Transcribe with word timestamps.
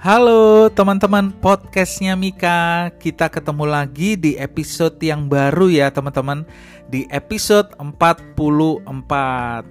Halo 0.00 0.72
teman-teman 0.72 1.28
podcastnya 1.28 2.16
Mika. 2.16 2.88
Kita 2.96 3.28
ketemu 3.28 3.68
lagi 3.68 4.16
di 4.16 4.32
episode 4.32 4.96
yang 5.04 5.28
baru 5.28 5.68
ya 5.68 5.92
teman-teman. 5.92 6.48
Di 6.88 7.04
episode 7.12 7.76
44 7.76 8.88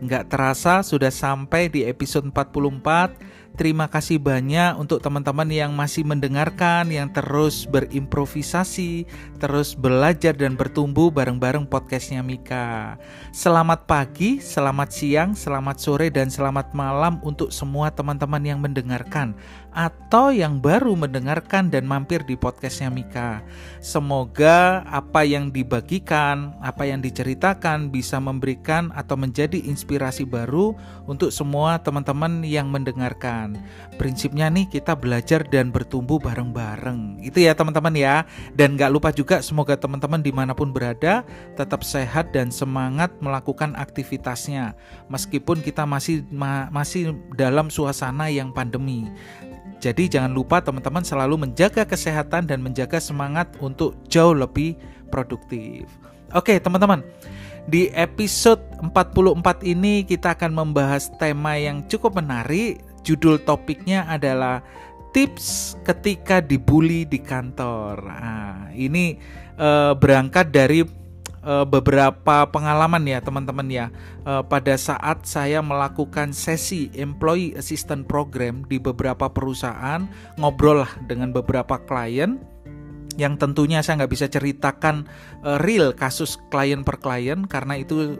Nggak 0.05 0.23
terasa 0.29 0.85
sudah 0.85 1.09
sampai 1.09 1.73
di 1.73 1.81
episode 1.81 2.29
44 2.29 3.49
Terima 3.59 3.91
kasih 3.91 4.23
banyak 4.23 4.79
untuk 4.79 5.03
teman-teman 5.03 5.51
yang 5.51 5.75
masih 5.75 6.07
mendengarkan, 6.07 6.87
yang 6.87 7.11
terus 7.11 7.67
berimprovisasi, 7.67 9.03
terus 9.35 9.75
belajar 9.75 10.31
dan 10.31 10.55
bertumbuh 10.55 11.11
bareng-bareng 11.11 11.67
podcastnya 11.67 12.23
Mika. 12.23 12.95
Selamat 13.35 13.83
pagi, 13.83 14.39
selamat 14.39 14.89
siang, 14.95 15.29
selamat 15.35 15.75
sore, 15.75 16.07
dan 16.07 16.31
selamat 16.31 16.71
malam 16.71 17.19
untuk 17.19 17.51
semua 17.51 17.91
teman-teman 17.91 18.39
yang 18.47 18.63
mendengarkan 18.63 19.35
atau 19.79 20.35
yang 20.35 20.59
baru 20.59 20.91
mendengarkan 20.99 21.71
dan 21.71 21.87
mampir 21.87 22.19
di 22.27 22.35
podcastnya 22.35 22.91
Mika. 22.91 23.39
Semoga 23.79 24.83
apa 24.83 25.23
yang 25.23 25.55
dibagikan, 25.55 26.51
apa 26.59 26.83
yang 26.83 26.99
diceritakan 26.99 27.87
bisa 27.87 28.19
memberikan 28.19 28.91
atau 28.91 29.15
menjadi 29.15 29.55
inspirasi 29.55 30.27
baru 30.27 30.75
untuk 31.07 31.31
semua 31.31 31.79
teman-teman 31.79 32.43
yang 32.43 32.67
mendengarkan. 32.67 33.55
Prinsipnya 33.95 34.51
nih 34.51 34.67
kita 34.67 34.99
belajar 34.99 35.47
dan 35.47 35.71
bertumbuh 35.71 36.19
bareng-bareng. 36.19 37.23
Itu 37.23 37.39
ya 37.39 37.55
teman-teman 37.55 37.95
ya. 37.95 38.27
Dan 38.51 38.75
gak 38.75 38.91
lupa 38.91 39.15
juga 39.15 39.39
semoga 39.39 39.79
teman-teman 39.79 40.19
di 40.19 40.35
mana 40.35 40.51
pun 40.51 40.75
berada 40.75 41.23
tetap 41.55 41.87
sehat 41.87 42.35
dan 42.35 42.51
semangat 42.51 43.15
melakukan 43.23 43.79
aktivitasnya. 43.79 44.75
Meskipun 45.07 45.63
kita 45.63 45.87
masih 45.87 46.27
ma 46.35 46.67
masih 46.67 47.15
dalam 47.39 47.71
suasana 47.71 48.27
yang 48.27 48.51
pandemi. 48.51 49.07
Jadi 49.79 50.11
jangan 50.11 50.35
lupa 50.35 50.59
teman-teman 50.59 51.07
selalu 51.07 51.47
menjaga 51.47 51.87
kesehatan 51.87 52.51
dan 52.51 52.59
menjaga 52.59 52.99
semangat 52.99 53.47
untuk 53.63 53.95
jauh 54.11 54.35
lebih 54.35 54.75
produktif. 55.07 55.87
Oke, 56.35 56.59
teman-teman. 56.59 57.01
Di 57.69 57.87
episode 57.95 58.59
44 58.83 59.63
ini 59.63 60.03
kita 60.03 60.35
akan 60.35 60.51
membahas 60.51 61.07
tema 61.15 61.55
yang 61.55 61.87
cukup 61.87 62.19
menarik. 62.19 62.83
Judul 63.07 63.39
topiknya 63.39 64.03
adalah 64.11 64.59
tips 65.15 65.79
ketika 65.87 66.43
dibully 66.43 67.07
di 67.07 67.17
kantor. 67.23 68.03
Nah, 68.03 68.69
ini 68.75 69.15
uh, 69.57 69.95
berangkat 69.95 70.51
dari 70.51 70.83
uh, 71.43 71.65
beberapa 71.67 72.47
pengalaman 72.49 73.03
ya 73.07 73.19
teman-teman 73.23 73.67
ya. 73.67 73.85
Uh, 74.27 74.43
pada 74.45 74.75
saat 74.75 75.23
saya 75.25 75.63
melakukan 75.63 76.35
sesi 76.35 76.91
employee 76.95 77.55
assistant 77.55 78.05
program 78.07 78.63
di 78.67 78.77
beberapa 78.77 79.27
perusahaan 79.31 80.05
ngobrol 80.39 80.85
lah 80.85 80.91
dengan 81.07 81.31
beberapa 81.33 81.79
klien 81.83 82.39
yang 83.19 83.35
tentunya 83.35 83.83
saya 83.83 83.99
nggak 83.99 84.15
bisa 84.15 84.31
ceritakan 84.31 85.03
uh, 85.43 85.59
real 85.59 85.91
kasus 85.91 86.39
klien 86.47 86.87
per 86.87 87.03
klien 87.03 87.43
karena 87.43 87.75
itu 87.75 88.15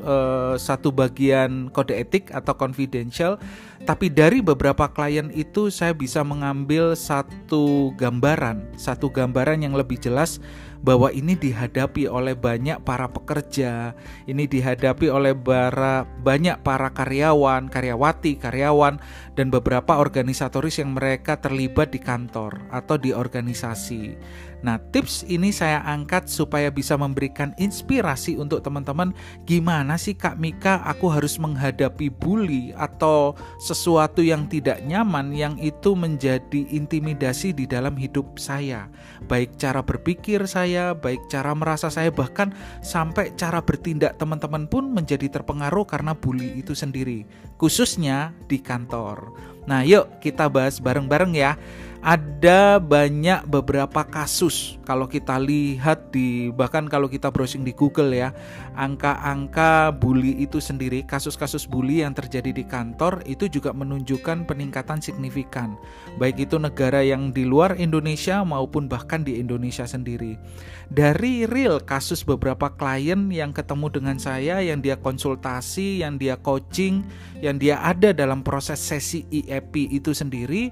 satu 0.60 0.92
bagian 0.92 1.72
kode 1.72 1.96
etik 1.96 2.36
atau 2.36 2.52
confidential. 2.60 3.40
Tapi 3.88 4.12
dari 4.12 4.44
beberapa 4.44 4.92
klien 4.92 5.32
itu 5.32 5.72
saya 5.72 5.96
bisa 5.96 6.20
mengambil 6.28 7.00
satu 7.00 7.96
gambaran 7.96 8.76
satu 8.76 9.08
gambaran 9.08 9.64
yang 9.64 9.72
lebih 9.72 9.96
jelas 9.96 10.44
bahwa 10.80 11.12
ini 11.12 11.36
dihadapi 11.36 12.08
oleh 12.08 12.36
banyak 12.36 12.80
para 12.88 13.12
pekerja, 13.12 13.92
ini 14.26 14.48
dihadapi 14.48 15.12
oleh 15.12 15.36
para, 15.36 16.08
banyak 16.24 16.64
para 16.64 16.90
karyawan, 16.96 17.68
karyawati, 17.68 18.40
karyawan, 18.40 19.00
dan 19.36 19.48
beberapa 19.52 20.00
organisatoris 20.00 20.80
yang 20.80 20.96
mereka 20.96 21.40
terlibat 21.40 21.92
di 21.92 22.00
kantor 22.00 22.64
atau 22.72 22.96
di 22.96 23.12
organisasi. 23.12 24.16
Nah, 24.60 24.76
tips 24.92 25.24
ini 25.24 25.56
saya 25.56 25.80
angkat 25.88 26.28
supaya 26.28 26.68
bisa 26.68 27.00
memberikan 27.00 27.56
inspirasi 27.56 28.36
untuk 28.36 28.60
teman-teman 28.60 29.16
gimana 29.48 29.96
sih 29.96 30.12
Kak 30.12 30.36
Mika 30.36 30.84
aku 30.84 31.08
harus 31.08 31.40
menghadapi 31.40 32.12
bully 32.12 32.76
atau 32.76 33.40
sesuatu 33.64 34.20
yang 34.20 34.52
tidak 34.52 34.84
nyaman 34.84 35.32
yang 35.32 35.56
itu 35.64 35.96
menjadi 35.96 36.68
intimidasi 36.76 37.56
di 37.56 37.64
dalam 37.64 37.96
hidup 37.96 38.36
saya. 38.36 38.92
Baik 39.32 39.56
cara 39.56 39.80
berpikir 39.80 40.44
saya, 40.44 40.92
baik 40.92 41.32
cara 41.32 41.56
merasa 41.56 41.88
saya 41.88 42.12
bahkan 42.12 42.52
sampai 42.84 43.32
cara 43.40 43.64
bertindak 43.64 44.20
teman-teman 44.20 44.68
pun 44.68 44.92
menjadi 44.92 45.32
terpengaruh 45.40 45.88
karena 45.88 46.12
bully 46.12 46.60
itu 46.60 46.76
sendiri, 46.76 47.24
khususnya 47.56 48.36
di 48.52 48.60
kantor. 48.60 49.32
Nah, 49.70 49.86
yuk 49.86 50.18
kita 50.18 50.50
bahas 50.50 50.82
bareng-bareng 50.82 51.38
ya 51.38 51.54
ada 52.00 52.80
banyak 52.80 53.44
beberapa 53.52 54.08
kasus 54.08 54.80
kalau 54.88 55.04
kita 55.04 55.36
lihat 55.36 56.16
di 56.16 56.48
bahkan 56.48 56.88
kalau 56.88 57.12
kita 57.12 57.28
browsing 57.28 57.68
di 57.68 57.76
Google 57.76 58.16
ya 58.16 58.32
angka-angka 58.80 59.92
bully 59.92 60.40
itu 60.40 60.64
sendiri 60.64 61.04
kasus-kasus 61.04 61.68
bully 61.68 62.00
yang 62.00 62.16
terjadi 62.16 62.56
di 62.56 62.64
kantor 62.64 63.20
itu 63.28 63.52
juga 63.52 63.76
menunjukkan 63.76 64.48
peningkatan 64.48 65.04
signifikan. 65.04 65.76
Baik 66.16 66.48
itu 66.48 66.56
negara 66.56 67.04
yang 67.04 67.36
di 67.36 67.44
luar 67.44 67.76
Indonesia 67.76 68.48
maupun 68.48 68.88
bahkan 68.88 69.28
di 69.28 69.36
Indonesia 69.36 69.84
sendiri. 69.84 70.40
Dari 70.88 71.44
real 71.46 71.84
kasus 71.84 72.24
beberapa 72.24 72.72
klien 72.72 73.28
yang 73.28 73.52
ketemu 73.52 73.92
dengan 73.92 74.18
saya 74.18 74.64
yang 74.64 74.80
dia 74.80 74.96
konsultasi 74.96 76.02
yang 76.02 76.16
dia 76.16 76.40
coaching 76.40 77.04
yang 77.44 77.60
dia 77.60 77.84
ada 77.84 78.16
dalam 78.16 78.42
proses 78.42 78.80
sesi 78.80 79.28
IEP 79.30 79.92
itu 79.92 80.16
sendiri 80.16 80.72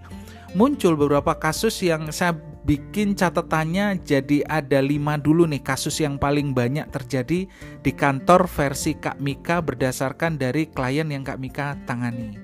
muncul 0.56 0.96
beberapa 0.96 1.36
kasus 1.36 1.82
yang 1.84 2.08
saya 2.14 2.38
bikin 2.68 3.16
catatannya 3.16 4.04
jadi 4.04 4.44
ada 4.44 4.84
lima 4.84 5.16
dulu 5.16 5.48
nih 5.48 5.64
kasus 5.64 6.04
yang 6.04 6.20
paling 6.20 6.52
banyak 6.52 6.84
terjadi 6.92 7.48
di 7.80 7.92
kantor 7.96 8.44
versi 8.52 9.00
Kak 9.00 9.24
Mika 9.24 9.64
berdasarkan 9.64 10.36
dari 10.36 10.68
klien 10.68 11.08
yang 11.08 11.24
Kak 11.24 11.40
Mika 11.40 11.80
tangani. 11.88 12.36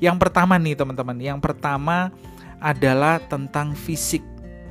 Yang 0.00 0.16
pertama 0.20 0.60
nih 0.60 0.76
teman-teman, 0.76 1.16
yang 1.16 1.40
pertama 1.40 2.12
adalah 2.60 3.20
tentang 3.24 3.72
fisik. 3.72 4.20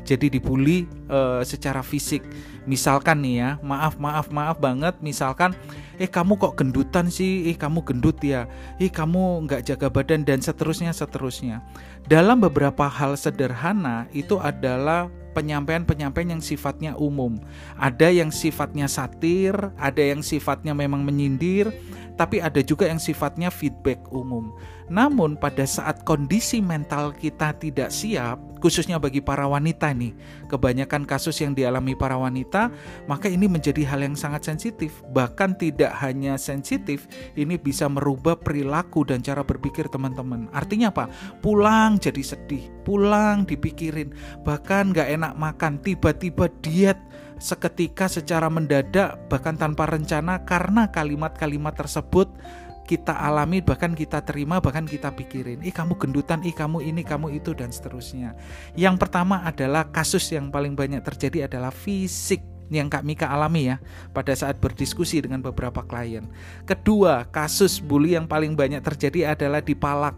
Jadi 0.05 0.37
dibully 0.37 0.85
uh, 1.09 1.41
secara 1.41 1.81
fisik. 1.81 2.21
Misalkan 2.69 3.25
nih 3.25 3.35
ya, 3.41 3.49
maaf 3.65 3.97
maaf 3.97 4.29
maaf 4.29 4.57
banget. 4.57 4.97
Misalkan, 5.01 5.53
eh 5.99 6.07
kamu 6.07 6.39
kok 6.39 6.55
gendutan 6.55 7.11
sih? 7.11 7.51
Eh 7.51 7.59
kamu 7.59 7.83
gendut 7.83 8.17
ya? 8.23 8.47
Eh 8.79 8.87
kamu 8.87 9.45
nggak 9.45 9.67
jaga 9.67 9.91
badan 9.91 10.23
dan 10.23 10.39
seterusnya 10.39 10.95
seterusnya. 10.95 11.59
Dalam 12.07 12.39
beberapa 12.39 12.87
hal 12.87 13.19
sederhana 13.19 14.07
itu 14.15 14.39
adalah 14.39 15.11
penyampaian-penyampaian 15.37 16.39
yang 16.39 16.43
sifatnya 16.43 16.97
umum. 16.97 17.37
Ada 17.77 18.09
yang 18.09 18.33
sifatnya 18.33 18.89
satir, 18.89 19.53
ada 19.77 20.01
yang 20.01 20.25
sifatnya 20.25 20.73
memang 20.73 21.05
menyindir, 21.05 21.69
tapi 22.19 22.43
ada 22.43 22.59
juga 22.59 22.83
yang 22.83 22.99
sifatnya 22.99 23.47
feedback 23.47 24.03
umum. 24.11 24.51
Namun 24.91 25.39
pada 25.39 25.63
saat 25.63 26.03
kondisi 26.03 26.59
mental 26.59 27.15
kita 27.15 27.55
tidak 27.55 27.95
siap, 27.95 28.41
khususnya 28.59 28.99
bagi 28.99 29.23
para 29.23 29.47
wanita 29.47 29.93
nih, 29.95 30.11
kebanyakan 30.51 31.07
kasus 31.07 31.39
yang 31.39 31.55
dialami 31.55 31.95
para 31.95 32.19
wanita, 32.19 32.67
maka 33.07 33.31
ini 33.31 33.47
menjadi 33.47 33.87
hal 33.87 34.03
yang 34.03 34.19
sangat 34.19 34.43
sensitif. 34.43 34.99
Bahkan 35.15 35.61
tidak 35.61 35.95
hanya 36.03 36.35
sensitif, 36.35 37.07
ini 37.39 37.55
bisa 37.55 37.87
merubah 37.87 38.35
perilaku 38.35 39.07
dan 39.07 39.23
cara 39.23 39.45
berpikir 39.45 39.87
teman-teman. 39.87 40.51
Artinya 40.51 40.91
apa? 40.91 41.07
Pulang 41.39 42.01
jadi 42.01 42.25
sedih, 42.25 42.67
pulang 42.83 43.47
dipikirin, 43.47 44.11
bahkan 44.43 44.91
gak 44.91 45.07
enak 45.07 45.37
makan, 45.39 45.79
tiba-tiba 45.79 46.51
diet 46.65 46.99
seketika 47.39 48.11
secara 48.11 48.51
mendadak 48.51 49.17
bahkan 49.31 49.55
tanpa 49.55 49.87
rencana 49.87 50.43
karena 50.43 50.91
kalimat-kalimat 50.91 51.73
tersebut 51.73 52.27
kita 52.83 53.13
alami 53.13 53.61
bahkan 53.61 53.93
kita 53.93 54.25
terima 54.25 54.57
bahkan 54.57 54.83
kita 54.83 55.13
pikirin 55.13 55.61
ih 55.61 55.71
kamu 55.71 55.95
gendutan 56.01 56.41
ih 56.41 56.53
kamu 56.53 56.81
ini 56.81 57.05
kamu 57.05 57.37
itu 57.37 57.53
dan 57.53 57.69
seterusnya 57.69 58.33
yang 58.73 58.97
pertama 58.97 59.45
adalah 59.45 59.87
kasus 59.93 60.25
yang 60.33 60.49
paling 60.49 60.73
banyak 60.73 60.99
terjadi 61.05 61.45
adalah 61.45 61.69
fisik 61.69 62.41
yang 62.69 62.87
Kak 62.87 63.01
Mika 63.01 63.29
alami 63.29 63.73
ya 63.73 63.81
pada 64.13 64.29
saat 64.37 64.61
berdiskusi 64.61 65.25
dengan 65.25 65.41
beberapa 65.41 65.81
klien. 65.81 66.29
Kedua, 66.69 67.25
kasus 67.33 67.81
bully 67.81 68.13
yang 68.13 68.29
paling 68.29 68.53
banyak 68.53 68.85
terjadi 68.85 69.33
adalah 69.33 69.59
di 69.59 69.73
palak. 69.73 70.13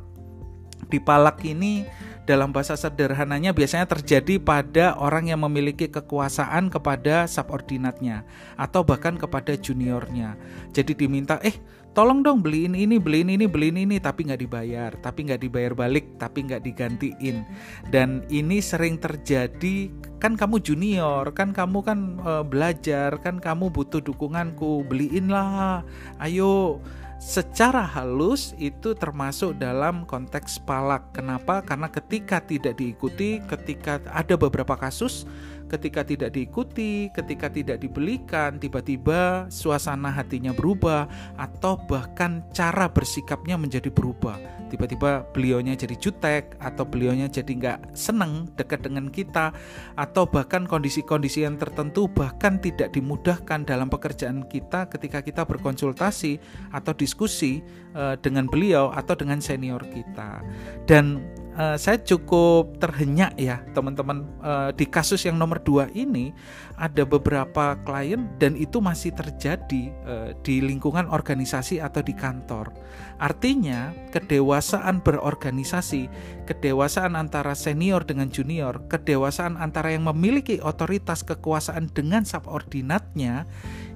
Di 0.92 1.00
palak 1.00 1.40
ini 1.48 1.88
dalam 2.32 2.56
bahasa 2.56 2.80
sederhananya 2.80 3.52
biasanya 3.52 3.92
terjadi 3.92 4.40
pada 4.40 4.96
orang 4.96 5.28
yang 5.28 5.44
memiliki 5.44 5.92
kekuasaan 5.92 6.72
kepada 6.72 7.28
subordinatnya 7.28 8.24
atau 8.56 8.88
bahkan 8.88 9.20
kepada 9.20 9.60
juniornya. 9.60 10.40
Jadi 10.72 10.96
diminta, 10.96 11.44
eh 11.44 11.60
tolong 11.92 12.24
dong 12.24 12.40
beliin 12.40 12.72
ini 12.72 12.96
beliin 13.04 13.36
ini 13.36 13.52
beliin 13.52 13.84
ini 13.84 14.00
tapi 14.00 14.24
nggak 14.24 14.40
dibayar 14.48 14.96
tapi 15.04 15.28
nggak 15.28 15.44
dibayar 15.44 15.76
balik 15.76 16.16
tapi 16.16 16.48
nggak 16.48 16.64
digantiin 16.64 17.44
dan 17.92 18.24
ini 18.32 18.64
sering 18.64 18.96
terjadi 18.96 19.92
kan 20.16 20.40
kamu 20.40 20.64
junior 20.64 21.28
kan 21.36 21.52
kamu 21.52 21.84
kan 21.84 22.00
e, 22.24 22.32
belajar 22.48 23.20
kan 23.20 23.44
kamu 23.44 23.68
butuh 23.76 24.00
dukunganku 24.00 24.88
beliin 24.88 25.28
lah 25.28 25.84
ayo 26.24 26.80
secara 27.22 27.86
halus 27.86 28.58
itu 28.58 28.98
termasuk 28.98 29.54
dalam 29.62 30.10
konteks 30.10 30.58
palak. 30.66 31.14
Kenapa? 31.14 31.62
Karena 31.62 31.86
ketika 31.86 32.42
tidak 32.42 32.82
diikuti, 32.82 33.38
ketika 33.46 34.02
ada 34.10 34.34
beberapa 34.34 34.74
kasus 34.74 35.30
ketika 35.72 36.04
tidak 36.04 36.36
diikuti, 36.36 37.08
ketika 37.16 37.48
tidak 37.48 37.80
dibelikan, 37.80 38.60
tiba-tiba 38.60 39.48
suasana 39.48 40.12
hatinya 40.12 40.52
berubah 40.52 41.08
atau 41.40 41.80
bahkan 41.88 42.44
cara 42.52 42.92
bersikapnya 42.92 43.56
menjadi 43.56 43.88
berubah. 43.88 44.36
Tiba-tiba 44.68 45.24
beliaunya 45.32 45.76
jadi 45.76 45.96
jutek 45.96 46.60
atau 46.60 46.84
beliaunya 46.84 47.32
jadi 47.32 47.48
nggak 47.48 47.80
seneng 47.96 48.52
dekat 48.60 48.84
dengan 48.84 49.08
kita 49.12 49.52
atau 49.96 50.28
bahkan 50.28 50.68
kondisi-kondisi 50.68 51.44
yang 51.44 51.56
tertentu 51.56 52.08
bahkan 52.12 52.60
tidak 52.60 52.92
dimudahkan 52.96 53.68
dalam 53.68 53.88
pekerjaan 53.92 54.48
kita 54.48 54.88
ketika 54.92 55.24
kita 55.24 55.44
berkonsultasi 55.44 56.40
atau 56.72 56.92
diskusi 56.96 57.64
uh, 57.96 58.16
dengan 58.20 58.48
beliau 58.48 58.92
atau 58.92 59.16
dengan 59.16 59.40
senior 59.44 59.84
kita. 59.92 60.40
Dan 60.88 61.20
uh, 61.62 61.78
saya 61.78 62.02
cukup 62.02 62.82
terhenyak 62.82 63.38
ya 63.38 63.62
teman-teman 63.78 64.26
uh, 64.42 64.74
di 64.74 64.90
kasus 64.90 65.22
yang 65.30 65.38
nomor 65.38 65.62
dua 65.62 65.86
ini 65.94 66.34
ada 66.82 67.06
beberapa 67.06 67.78
klien 67.86 68.26
dan 68.42 68.58
itu 68.58 68.82
masih 68.82 69.14
terjadi 69.14 69.94
uh, 70.10 70.30
di 70.42 70.58
lingkungan 70.66 71.06
organisasi 71.06 71.78
atau 71.78 72.02
di 72.02 72.18
kantor. 72.18 72.74
Artinya 73.22 73.94
kedewasaan 74.10 75.06
berorganisasi, 75.06 76.10
kedewasaan 76.50 77.14
antara 77.14 77.54
senior 77.54 78.02
dengan 78.04 78.34
junior, 78.34 78.86
kedewasaan 78.90 79.62
antara 79.62 79.94
yang 79.94 80.10
memiliki 80.10 80.58
otoritas 80.60 81.22
kekuasaan 81.22 81.92
dengan 81.94 82.26
subordinatnya 82.26 83.46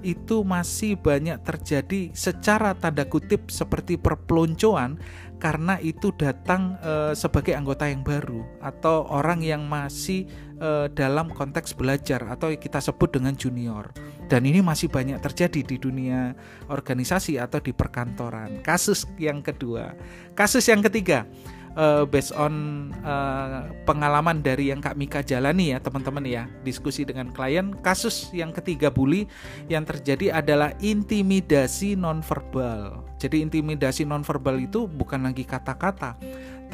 itu 0.06 0.46
masih 0.46 1.02
banyak 1.02 1.42
terjadi 1.42 2.14
secara 2.14 2.78
tanda 2.78 3.10
kutip 3.10 3.50
seperti 3.50 3.98
perpeloncoan 3.98 5.02
karena 5.42 5.82
itu 5.82 6.14
datang 6.16 6.78
e, 6.80 7.18
sebagai 7.18 7.58
anggota 7.58 7.90
yang 7.90 8.06
baru 8.06 8.46
atau 8.62 9.10
orang 9.10 9.42
yang 9.42 9.66
masih 9.66 10.30
e, 10.58 10.90
dalam 10.92 11.32
konteks 11.32 11.76
belajar 11.76 12.24
atau 12.28 12.52
kita 12.54 12.80
sebut 12.80 13.16
dengan 13.20 13.36
junior. 13.36 13.92
Dan 14.26 14.48
ini 14.50 14.60
masih 14.60 14.90
banyak 14.90 15.22
terjadi 15.22 15.62
di 15.62 15.78
dunia 15.78 16.34
organisasi 16.68 17.38
atau 17.38 17.62
di 17.62 17.72
perkantoran. 17.72 18.66
Kasus 18.66 19.06
yang 19.22 19.46
kedua, 19.46 19.94
kasus 20.34 20.66
yang 20.66 20.82
ketiga 20.82 21.30
uh, 21.76 22.04
based 22.08 22.34
on 22.34 22.90
uh, 23.04 23.70
pengalaman 23.84 24.42
dari 24.42 24.72
yang 24.72 24.82
Kak 24.82 24.98
Mika 24.98 25.22
jalani 25.22 25.76
ya 25.76 25.78
teman-teman 25.84 26.24
ya 26.26 26.44
diskusi 26.64 27.04
dengan 27.06 27.30
klien 27.30 27.76
kasus 27.84 28.32
yang 28.32 28.56
ketiga 28.56 28.90
bully 28.90 29.28
yang 29.70 29.84
terjadi 29.84 30.42
adalah 30.42 30.74
intimidasi 30.82 31.94
nonverbal 32.00 33.04
jadi 33.20 33.44
intimidasi 33.46 34.08
nonverbal 34.08 34.58
itu 34.60 34.88
bukan 34.90 35.28
lagi 35.28 35.44
kata-kata 35.46 36.18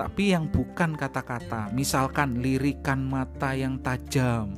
tapi 0.01 0.33
yang 0.33 0.49
bukan 0.49 0.97
kata-kata. 0.97 1.69
Misalkan 1.77 2.41
lirikan 2.41 3.05
mata 3.05 3.53
yang 3.53 3.77
tajam. 3.85 4.57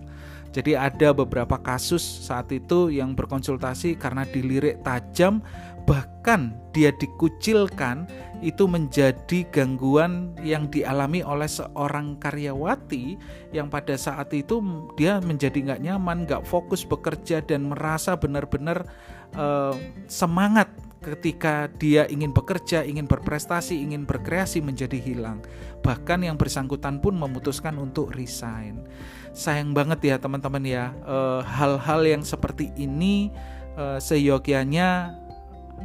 Jadi 0.55 0.77
ada 0.77 1.11
beberapa 1.11 1.59
kasus 1.59 1.99
saat 1.99 2.47
itu 2.55 2.87
yang 2.93 3.11
berkonsultasi 3.11 3.99
karena 3.99 4.23
dilirik 4.23 4.79
tajam 4.87 5.43
bahkan 5.83 6.55
dia 6.71 6.95
dikucilkan 6.95 8.07
itu 8.39 8.63
menjadi 8.71 9.43
gangguan 9.51 10.31
yang 10.39 10.71
dialami 10.71 11.19
oleh 11.19 11.49
seorang 11.49 12.15
karyawati 12.23 13.19
yang 13.51 13.67
pada 13.67 13.99
saat 13.99 14.31
itu 14.31 14.63
dia 14.95 15.19
menjadi 15.19 15.59
nggak 15.59 15.83
nyaman, 15.83 16.23
nggak 16.23 16.47
fokus 16.47 16.87
bekerja 16.87 17.43
dan 17.43 17.67
merasa 17.67 18.15
benar-benar 18.15 18.87
uh, 19.35 19.75
semangat 20.07 20.71
ketika 21.03 21.67
dia 21.75 22.07
ingin 22.07 22.31
bekerja, 22.31 22.87
ingin 22.87 23.05
berprestasi, 23.05 23.75
ingin 23.75 24.07
berkreasi 24.07 24.63
menjadi 24.63 24.95
hilang. 24.95 25.43
Bahkan 25.83 26.23
yang 26.23 26.39
bersangkutan 26.39 27.03
pun 27.03 27.19
memutuskan 27.19 27.75
untuk 27.75 28.15
resign. 28.15 28.87
Sayang 29.35 29.75
banget 29.75 29.99
ya 30.01 30.15
teman-teman 30.17 30.63
ya, 30.63 30.95
eh, 31.03 31.41
hal-hal 31.43 32.01
uh, 32.01 32.09
yang 32.15 32.23
seperti 32.23 32.71
ini 32.79 33.33
uh, 33.75 33.99
seyogianya 33.99 35.19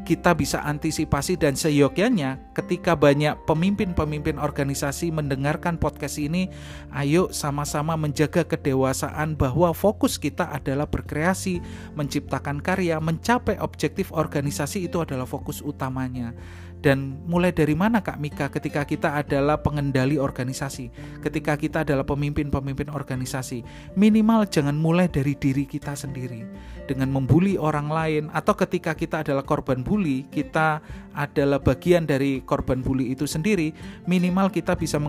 kita 0.09 0.33
bisa 0.33 0.65
antisipasi 0.65 1.37
dan 1.37 1.53
seyogyanya 1.53 2.41
ketika 2.57 2.97
banyak 2.97 3.37
pemimpin-pemimpin 3.45 4.41
organisasi 4.41 5.13
mendengarkan 5.13 5.77
podcast 5.77 6.17
ini, 6.17 6.49
ayo 6.97 7.29
sama-sama 7.29 7.93
menjaga 7.93 8.41
kedewasaan 8.41 9.37
bahwa 9.37 9.77
fokus 9.77 10.17
kita 10.17 10.49
adalah 10.49 10.89
berkreasi, 10.89 11.61
menciptakan 11.93 12.65
karya, 12.65 12.97
mencapai 12.97 13.61
objektif 13.61 14.09
organisasi 14.09 14.89
itu 14.89 14.97
adalah 15.05 15.29
fokus 15.29 15.61
utamanya. 15.61 16.33
Dan 16.79 17.19
mulai 17.27 17.51
dari 17.51 17.75
mana 17.75 17.99
Kak 17.99 18.23
Mika 18.23 18.47
ketika 18.55 18.87
kita 18.87 19.19
adalah 19.19 19.59
pengendali 19.59 20.15
organisasi, 20.15 20.95
ketika 21.19 21.59
kita 21.59 21.83
adalah 21.83 22.07
pemimpin-pemimpin 22.07 22.95
organisasi, 22.95 23.67
minimal 23.99 24.47
jangan 24.47 24.79
mulai 24.79 25.11
dari 25.11 25.35
diri 25.35 25.67
kita 25.67 25.99
sendiri. 25.99 26.47
Dengan 26.87 27.11
membuli 27.11 27.59
orang 27.59 27.91
lain 27.91 28.25
atau 28.31 28.55
ketika 28.55 28.95
kita 28.95 29.27
adalah 29.27 29.43
korban 29.43 29.83
bully, 29.83 30.31
kita 30.31 30.79
adalah 31.19 31.59
bagian 31.59 32.07
dari 32.07 32.39
korban 32.47 32.79
bully 32.79 33.11
itu 33.11 33.27
sendiri, 33.27 33.75
minimal 34.07 34.55
kita 34.55 34.79
bisa 34.79 35.03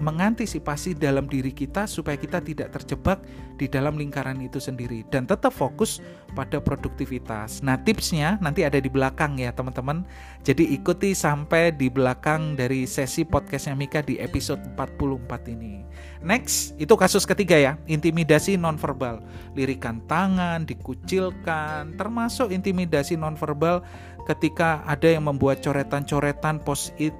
mengantisipasi 0.00 0.96
dalam 0.96 1.28
diri 1.28 1.52
kita 1.52 1.84
supaya 1.84 2.16
kita 2.16 2.40
tidak 2.40 2.72
terjebak 2.72 3.20
di 3.60 3.68
dalam 3.68 4.00
lingkaran 4.00 4.40
itu 4.40 4.56
sendiri 4.56 5.04
dan 5.12 5.28
tetap 5.28 5.52
fokus 5.52 6.00
pada 6.32 6.58
produktivitas. 6.58 7.60
Nah, 7.60 7.76
tipsnya 7.76 8.40
nanti 8.40 8.64
ada 8.64 8.80
di 8.80 8.88
belakang 8.88 9.36
ya, 9.36 9.52
teman-teman. 9.52 10.02
Jadi 10.42 10.74
ikuti 10.74 11.12
sampai 11.12 11.70
di 11.76 11.92
belakang 11.92 12.56
dari 12.56 12.88
sesi 12.88 13.22
podcastnya 13.22 13.76
Mika 13.76 14.00
di 14.00 14.18
episode 14.18 14.64
44 14.74 15.52
ini. 15.52 15.84
Next, 16.24 16.72
itu 16.80 16.96
kasus 16.96 17.28
ketiga 17.28 17.54
ya, 17.60 17.72
intimidasi 17.84 18.56
nonverbal. 18.56 19.20
Lirikan 19.52 20.00
tangan, 20.08 20.64
dikucilkan, 20.64 21.94
termasuk 22.00 22.48
intimidasi 22.50 23.14
nonverbal 23.14 23.84
ketika 24.24 24.82
ada 24.88 25.12
yang 25.12 25.28
membuat 25.28 25.60
coretan-coretan 25.60 26.64
post-it. 26.64 27.14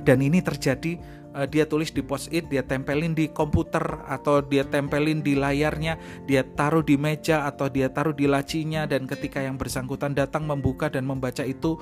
Dan 0.00 0.22
ini 0.22 0.40
terjadi 0.40 0.96
uh, 1.34 1.46
dia 1.46 1.66
tulis 1.66 1.90
di 1.94 2.02
post-it, 2.02 2.46
dia 2.50 2.62
tempelin 2.64 3.14
di 3.14 3.30
komputer 3.30 3.82
atau 4.06 4.42
dia 4.42 4.66
tempelin 4.66 5.22
di 5.22 5.38
layarnya, 5.38 5.98
dia 6.26 6.42
taruh 6.42 6.82
di 6.82 6.98
meja 6.98 7.46
atau 7.46 7.70
dia 7.70 7.90
taruh 7.90 8.14
di 8.14 8.26
lacinya 8.26 8.86
dan 8.86 9.06
ketika 9.06 9.42
yang 9.42 9.58
bersangkutan 9.58 10.14
datang 10.14 10.46
membuka 10.46 10.90
dan 10.90 11.06
membaca 11.06 11.42
itu 11.46 11.78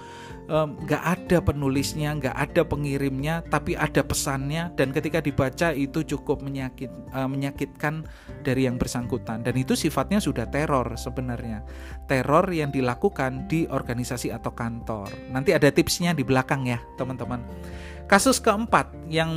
nggak 0.48 1.02
um, 1.04 1.12
ada 1.12 1.38
penulisnya, 1.44 2.16
nggak 2.16 2.36
ada 2.36 2.62
pengirimnya, 2.64 3.44
tapi 3.48 3.76
ada 3.76 4.00
pesannya 4.04 4.72
dan 4.76 4.92
ketika 4.92 5.20
dibaca 5.20 5.72
itu 5.72 6.04
cukup 6.04 6.40
menyakit, 6.40 6.90
uh, 7.12 7.28
menyakitkan 7.28 8.04
dari 8.44 8.64
yang 8.64 8.80
bersangkutan 8.80 9.44
dan 9.44 9.54
itu 9.56 9.76
sifatnya 9.76 10.20
sudah 10.20 10.48
teror 10.48 10.96
sebenarnya, 10.96 11.64
teror 12.08 12.48
yang 12.52 12.72
dilakukan 12.72 13.48
di 13.48 13.68
organisasi 13.68 14.32
atau 14.32 14.52
kantor. 14.52 15.08
Nanti 15.32 15.52
ada 15.52 15.68
tipsnya 15.68 16.16
di 16.16 16.24
belakang 16.24 16.64
ya 16.64 16.80
teman-teman. 16.96 17.44
Kasus 18.08 18.40
keempat 18.40 18.88
yang 19.12 19.28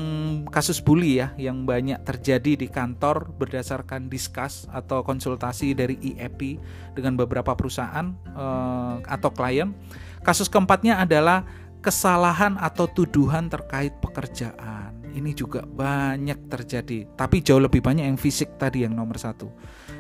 kasus 0.47 0.79
bully 0.79 1.19
ya 1.19 1.35
yang 1.35 1.67
banyak 1.67 2.07
terjadi 2.07 2.55
di 2.55 2.71
kantor 2.71 3.27
berdasarkan 3.35 4.07
diskus 4.07 4.63
atau 4.71 5.03
konsultasi 5.03 5.75
dari 5.75 5.99
IEP 5.99 6.55
dengan 6.95 7.19
beberapa 7.19 7.51
perusahaan 7.51 8.15
uh, 8.31 9.03
atau 9.03 9.27
klien. 9.35 9.75
Kasus 10.23 10.47
keempatnya 10.47 11.03
adalah 11.03 11.43
kesalahan 11.83 12.55
atau 12.55 12.87
tuduhan 12.87 13.51
terkait 13.51 13.91
pekerjaan. 13.99 14.95
Ini 15.11 15.35
juga 15.35 15.67
banyak 15.67 16.47
terjadi, 16.47 17.11
tapi 17.19 17.43
jauh 17.43 17.59
lebih 17.59 17.83
banyak 17.83 18.07
yang 18.07 18.15
fisik 18.15 18.55
tadi 18.55 18.87
yang 18.87 18.95
nomor 18.95 19.19
satu. 19.19 19.51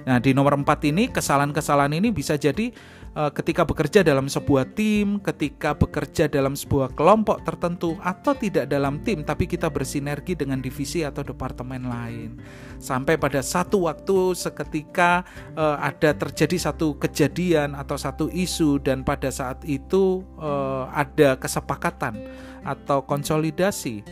Nah 0.07 0.23
di 0.23 0.31
nomor 0.31 0.55
empat 0.55 0.87
ini 0.87 1.11
kesalahan-kesalahan 1.11 1.91
ini 1.91 2.15
bisa 2.15 2.39
jadi 2.39 2.71
ketika 3.11 3.67
bekerja 3.67 4.07
dalam 4.07 4.31
sebuah 4.31 4.71
tim, 4.71 5.19
ketika 5.19 5.75
bekerja 5.75 6.31
dalam 6.31 6.55
sebuah 6.55 6.95
kelompok 6.95 7.43
tertentu, 7.43 7.99
atau 7.99 8.31
tidak 8.31 8.71
dalam 8.71 9.03
tim, 9.03 9.27
tapi 9.27 9.51
kita 9.51 9.67
bersinergi 9.67 10.31
dengan 10.39 10.63
divisi 10.63 11.03
atau 11.03 11.19
departemen 11.19 11.91
lain. 11.91 12.39
Sampai 12.79 13.19
pada 13.19 13.43
satu 13.43 13.91
waktu, 13.91 14.31
seketika 14.31 15.27
uh, 15.59 15.75
ada 15.83 16.15
terjadi 16.15 16.71
satu 16.71 16.95
kejadian 16.95 17.75
atau 17.75 17.99
satu 17.99 18.31
isu, 18.31 18.79
dan 18.79 19.03
pada 19.03 19.27
saat 19.27 19.59
itu 19.67 20.23
uh, 20.39 20.87
ada 20.95 21.35
kesepakatan 21.35 22.15
atau 22.61 23.01
konsolidasi 23.01 24.05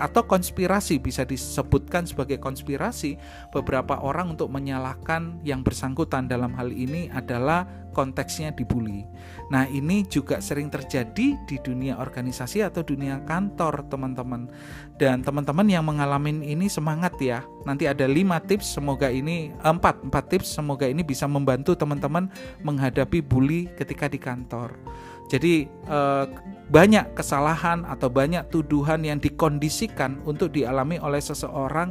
atau 0.00 0.24
konspirasi 0.24 0.96
bisa 0.96 1.28
disebutkan 1.28 2.08
sebagai 2.08 2.40
konspirasi 2.40 3.20
beberapa 3.52 4.00
orang 4.00 4.32
untuk 4.32 4.48
menyalahkan 4.48 5.44
yang 5.44 5.60
bersangkutan 5.60 6.24
dalam 6.24 6.56
hal 6.56 6.72
ini 6.72 7.12
adalah 7.12 7.68
konteksnya 8.00 8.56
dibully. 8.56 9.04
Nah, 9.52 9.68
ini 9.68 10.08
juga 10.08 10.40
sering 10.40 10.72
terjadi 10.72 11.36
di 11.44 11.56
dunia 11.60 12.00
organisasi 12.00 12.64
atau 12.64 12.80
dunia 12.80 13.20
kantor, 13.28 13.84
teman-teman. 13.92 14.48
Dan 14.96 15.20
teman-teman 15.20 15.68
yang 15.68 15.84
mengalami 15.84 16.40
ini 16.40 16.64
semangat 16.72 17.12
ya. 17.20 17.44
Nanti 17.68 17.84
ada 17.84 18.08
lima 18.08 18.40
tips, 18.40 18.80
semoga 18.80 19.12
ini 19.12 19.52
empat 19.60 20.00
empat 20.08 20.32
tips, 20.32 20.48
semoga 20.48 20.88
ini 20.88 21.04
bisa 21.04 21.28
membantu 21.28 21.76
teman-teman 21.76 22.32
menghadapi 22.64 23.20
bully 23.20 23.68
ketika 23.76 24.08
di 24.08 24.16
kantor. 24.16 24.72
Jadi 25.28 25.68
eh, 25.68 26.26
banyak 26.70 27.18
kesalahan 27.18 27.82
atau 27.86 28.06
banyak 28.06 28.46
tuduhan 28.50 29.02
yang 29.02 29.18
dikondisikan 29.18 30.22
untuk 30.22 30.54
dialami 30.54 30.98
oleh 31.02 31.18
seseorang 31.18 31.90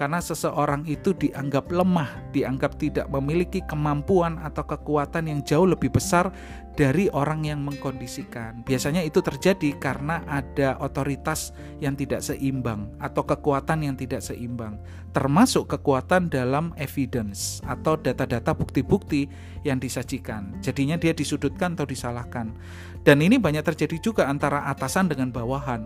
karena 0.00 0.16
seseorang 0.16 0.88
itu 0.88 1.12
dianggap 1.12 1.68
lemah, 1.68 2.32
dianggap 2.32 2.80
tidak 2.80 3.04
memiliki 3.12 3.60
kemampuan 3.68 4.40
atau 4.40 4.64
kekuatan 4.64 5.28
yang 5.28 5.44
jauh 5.44 5.68
lebih 5.68 5.92
besar 5.92 6.32
dari 6.72 7.12
orang 7.12 7.44
yang 7.44 7.60
mengkondisikan. 7.60 8.64
Biasanya 8.64 9.04
itu 9.04 9.20
terjadi 9.20 9.76
karena 9.76 10.24
ada 10.24 10.80
otoritas 10.80 11.52
yang 11.84 12.00
tidak 12.00 12.24
seimbang 12.24 12.88
atau 12.96 13.28
kekuatan 13.28 13.84
yang 13.84 13.92
tidak 13.92 14.24
seimbang, 14.24 14.80
termasuk 15.12 15.68
kekuatan 15.68 16.32
dalam 16.32 16.72
evidence 16.80 17.60
atau 17.68 18.00
data-data 18.00 18.56
bukti-bukti 18.56 19.28
yang 19.68 19.76
disajikan. 19.76 20.56
Jadinya 20.64 20.96
dia 20.96 21.12
disudutkan 21.12 21.76
atau 21.76 21.84
disalahkan. 21.84 22.56
Dan 23.04 23.20
ini 23.20 23.36
banyak 23.36 23.68
terjadi 23.68 24.00
juga 24.00 24.32
antara 24.32 24.64
atasan 24.64 25.12
dengan 25.12 25.28
bawahan. 25.28 25.84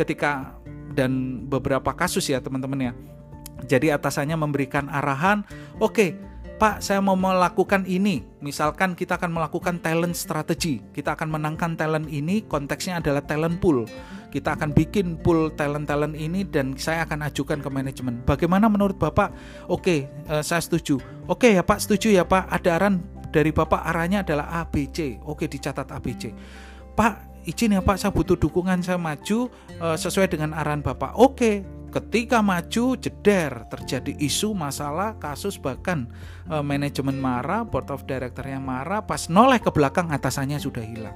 Ketika 0.00 0.56
dan 0.96 1.44
beberapa 1.44 1.92
kasus 1.92 2.24
ya 2.24 2.40
teman-teman 2.40 2.88
ya. 2.88 2.94
Jadi 3.66 3.92
atasannya 3.92 4.36
memberikan 4.36 4.88
arahan, 4.88 5.44
oke, 5.80 5.92
okay, 5.92 6.10
Pak, 6.60 6.84
saya 6.84 7.00
mau 7.00 7.16
melakukan 7.16 7.88
ini. 7.88 8.20
Misalkan 8.44 8.92
kita 8.92 9.16
akan 9.16 9.32
melakukan 9.32 9.80
talent 9.80 10.12
strategy. 10.12 10.84
Kita 10.92 11.16
akan 11.16 11.32
menangkan 11.32 11.72
talent 11.72 12.04
ini, 12.12 12.44
konteksnya 12.44 13.00
adalah 13.00 13.24
talent 13.24 13.64
pool. 13.64 13.88
Kita 14.28 14.60
akan 14.60 14.76
bikin 14.76 15.16
pool 15.24 15.48
talent-talent 15.56 16.12
ini 16.12 16.44
dan 16.44 16.76
saya 16.76 17.08
akan 17.08 17.24
ajukan 17.32 17.64
ke 17.64 17.68
manajemen. 17.72 18.20
Bagaimana 18.28 18.68
menurut 18.68 19.00
Bapak? 19.00 19.32
Oke, 19.72 20.12
uh, 20.28 20.44
saya 20.44 20.60
setuju. 20.60 21.00
Oke 21.32 21.56
ya 21.56 21.64
Pak, 21.64 21.80
setuju 21.80 22.12
ya 22.12 22.28
Pak. 22.28 22.52
Ada 22.52 22.76
arahan 22.76 23.00
dari 23.32 23.56
Bapak 23.56 23.80
arahnya 23.80 24.20
adalah 24.20 24.60
ABC. 24.60 25.16
Oke, 25.24 25.48
dicatat 25.48 25.88
ABC. 25.88 26.28
Pak, 26.92 27.46
izin 27.48 27.72
ya 27.72 27.80
Pak, 27.80 27.96
saya 27.96 28.12
butuh 28.12 28.36
dukungan 28.36 28.84
saya 28.84 29.00
maju 29.00 29.48
uh, 29.80 29.96
sesuai 29.96 30.28
dengan 30.28 30.52
arahan 30.52 30.84
Bapak. 30.84 31.16
Oke, 31.16 31.64
ketika 31.90 32.38
maju 32.40 32.94
jeder 32.96 33.66
terjadi 33.66 34.14
isu 34.22 34.54
masalah 34.54 35.18
kasus 35.18 35.58
bahkan 35.58 36.06
uh, 36.46 36.62
manajemen 36.62 37.18
marah, 37.18 37.66
board 37.66 37.90
of 37.90 38.06
directornya 38.06 38.62
marah, 38.62 39.02
pas 39.02 39.26
noleh 39.26 39.58
ke 39.58 39.68
belakang 39.74 40.08
atasannya 40.14 40.62
sudah 40.62 40.82
hilang. 40.82 41.14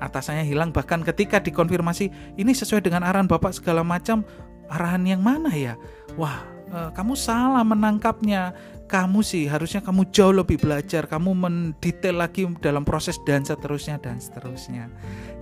Atasannya 0.00 0.48
hilang 0.48 0.72
bahkan 0.72 1.04
ketika 1.04 1.42
dikonfirmasi 1.42 2.38
ini 2.40 2.56
sesuai 2.56 2.80
dengan 2.80 3.04
arahan 3.04 3.28
Bapak 3.28 3.52
segala 3.52 3.84
macam, 3.84 4.24
arahan 4.72 5.04
yang 5.04 5.20
mana 5.20 5.52
ya? 5.52 5.76
Wah, 6.16 6.40
uh, 6.72 6.88
kamu 6.94 7.18
salah 7.18 7.66
menangkapnya 7.66 8.56
kamu 8.90 9.22
sih 9.22 9.46
harusnya 9.46 9.78
kamu 9.78 10.10
jauh 10.10 10.34
lebih 10.34 10.58
belajar, 10.58 11.06
kamu 11.06 11.30
mendetail 11.30 12.26
lagi 12.26 12.42
dalam 12.58 12.82
proses 12.82 13.22
dan 13.22 13.46
seterusnya 13.46 14.02
dan 14.02 14.18
seterusnya. 14.18 14.90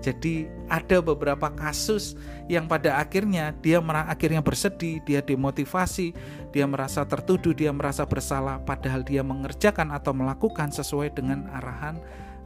Jadi 0.05 0.45
ada 0.69 1.01
beberapa 1.01 1.49
kasus 1.57 2.13
yang 2.45 2.69
pada 2.69 3.01
akhirnya 3.01 3.57
dia 3.65 3.81
akhirnya 3.81 4.45
bersedih, 4.45 5.01
dia 5.09 5.25
demotivasi, 5.25 6.13
dia 6.53 6.69
merasa 6.69 7.09
tertuduh, 7.09 7.57
dia 7.57 7.73
merasa 7.73 8.05
bersalah 8.05 8.61
padahal 8.69 9.01
dia 9.01 9.25
mengerjakan 9.25 9.97
atau 9.97 10.13
melakukan 10.13 10.69
sesuai 10.69 11.17
dengan 11.17 11.49
arahan 11.57 11.97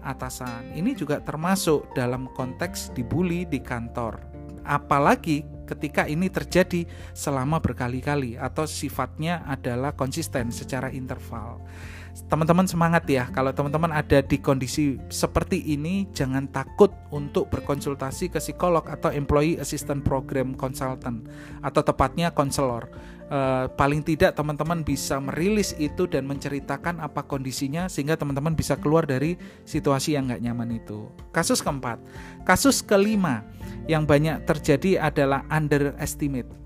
atasan. 0.07 0.71
Ini 0.71 0.95
juga 0.95 1.19
termasuk 1.19 1.83
dalam 1.99 2.31
konteks 2.39 2.95
dibully 2.95 3.43
di 3.43 3.59
kantor. 3.59 4.23
Apalagi 4.63 5.43
ketika 5.73 6.05
ini 6.05 6.29
terjadi 6.29 6.85
selama 7.17 7.59
berkali-kali 7.59 8.37
atau 8.37 8.69
sifatnya 8.69 9.43
adalah 9.49 9.97
konsisten 9.97 10.53
secara 10.53 10.93
interval. 10.93 11.65
Teman-teman 12.29 12.69
semangat 12.69 13.09
ya, 13.09 13.25
kalau 13.33 13.57
teman-teman 13.57 13.89
ada 13.89 14.21
di 14.21 14.37
kondisi 14.37 15.01
seperti 15.09 15.65
ini, 15.73 16.05
jangan 16.13 16.45
takut 16.53 16.93
untuk 17.09 17.49
berkonsultasi 17.49 18.29
ke 18.29 18.37
psikolog 18.37 18.85
atau 18.85 19.09
employee 19.09 19.57
assistant 19.57 20.05
program 20.05 20.53
consultant 20.53 21.25
atau 21.65 21.81
tepatnya 21.81 22.29
konselor. 22.29 22.93
Uh, 23.33 23.65
paling 23.81 24.05
tidak 24.05 24.37
teman-teman 24.37 24.85
bisa 24.85 25.17
merilis 25.17 25.73
itu 25.81 26.05
dan 26.05 26.29
menceritakan 26.29 27.01
apa 27.01 27.25
kondisinya 27.25 27.89
sehingga 27.89 28.13
teman-teman 28.13 28.53
bisa 28.53 28.77
keluar 28.77 29.09
dari 29.09 29.41
situasi 29.65 30.21
yang 30.21 30.29
nggak 30.29 30.45
nyaman 30.45 30.77
itu. 30.77 31.09
Kasus 31.33 31.65
keempat, 31.65 31.97
kasus 32.45 32.85
kelima 32.85 33.41
yang 33.89 34.05
banyak 34.05 34.45
terjadi 34.45 35.01
adalah 35.01 35.49
underestimate. 35.49 36.62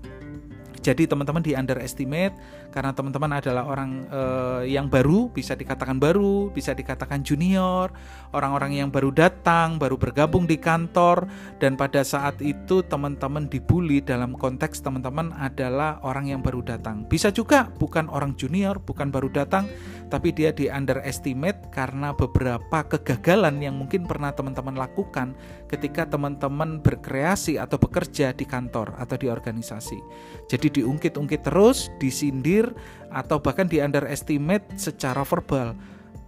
Jadi 0.87 1.03
teman-teman 1.03 1.43
di 1.43 1.51
underestimate 1.51 2.31
karena 2.71 2.95
teman-teman 2.95 3.43
adalah 3.43 3.67
orang 3.67 4.07
uh, 4.07 4.63
yang 4.63 4.87
baru, 4.87 5.27
bisa 5.27 5.51
dikatakan 5.51 5.99
baru, 5.99 6.47
bisa 6.47 6.71
dikatakan 6.71 7.27
junior, 7.27 7.91
orang-orang 8.31 8.79
yang 8.79 8.87
baru 8.87 9.11
datang, 9.11 9.75
baru 9.75 9.99
bergabung 9.99 10.47
di 10.47 10.55
kantor 10.55 11.27
dan 11.59 11.75
pada 11.75 12.07
saat 12.07 12.39
itu 12.39 12.87
teman-teman 12.87 13.51
dibully 13.51 13.99
dalam 13.99 14.31
konteks 14.31 14.79
teman-teman 14.79 15.35
adalah 15.35 15.99
orang 16.07 16.31
yang 16.31 16.39
baru 16.39 16.63
datang. 16.63 17.03
Bisa 17.03 17.35
juga 17.35 17.67
bukan 17.67 18.07
orang 18.07 18.39
junior, 18.39 18.79
bukan 18.79 19.11
baru 19.11 19.27
datang, 19.27 19.67
tapi 20.07 20.31
dia 20.31 20.55
di 20.55 20.71
underestimate 20.71 21.67
karena 21.67 22.15
beberapa 22.15 22.87
kegagalan 22.87 23.59
yang 23.59 23.75
mungkin 23.75 24.07
pernah 24.07 24.31
teman-teman 24.31 24.79
lakukan 24.79 25.35
ketika 25.67 26.07
teman-teman 26.07 26.79
berkreasi 26.79 27.59
atau 27.59 27.75
bekerja 27.75 28.31
di 28.31 28.47
kantor 28.47 28.95
atau 28.97 29.15
di 29.19 29.27
organisasi. 29.27 29.99
Jadi 30.47 30.81
diungkit-ungkit 30.81 31.43
terus, 31.43 31.91
disindir 31.99 32.71
atau 33.11 33.37
bahkan 33.37 33.67
di 33.67 33.83
underestimate 33.83 34.79
secara 34.79 35.21
verbal. 35.27 35.75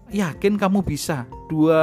Yakin 0.10 0.58
kamu 0.58 0.82
bisa? 0.82 1.30
Dua 1.54 1.82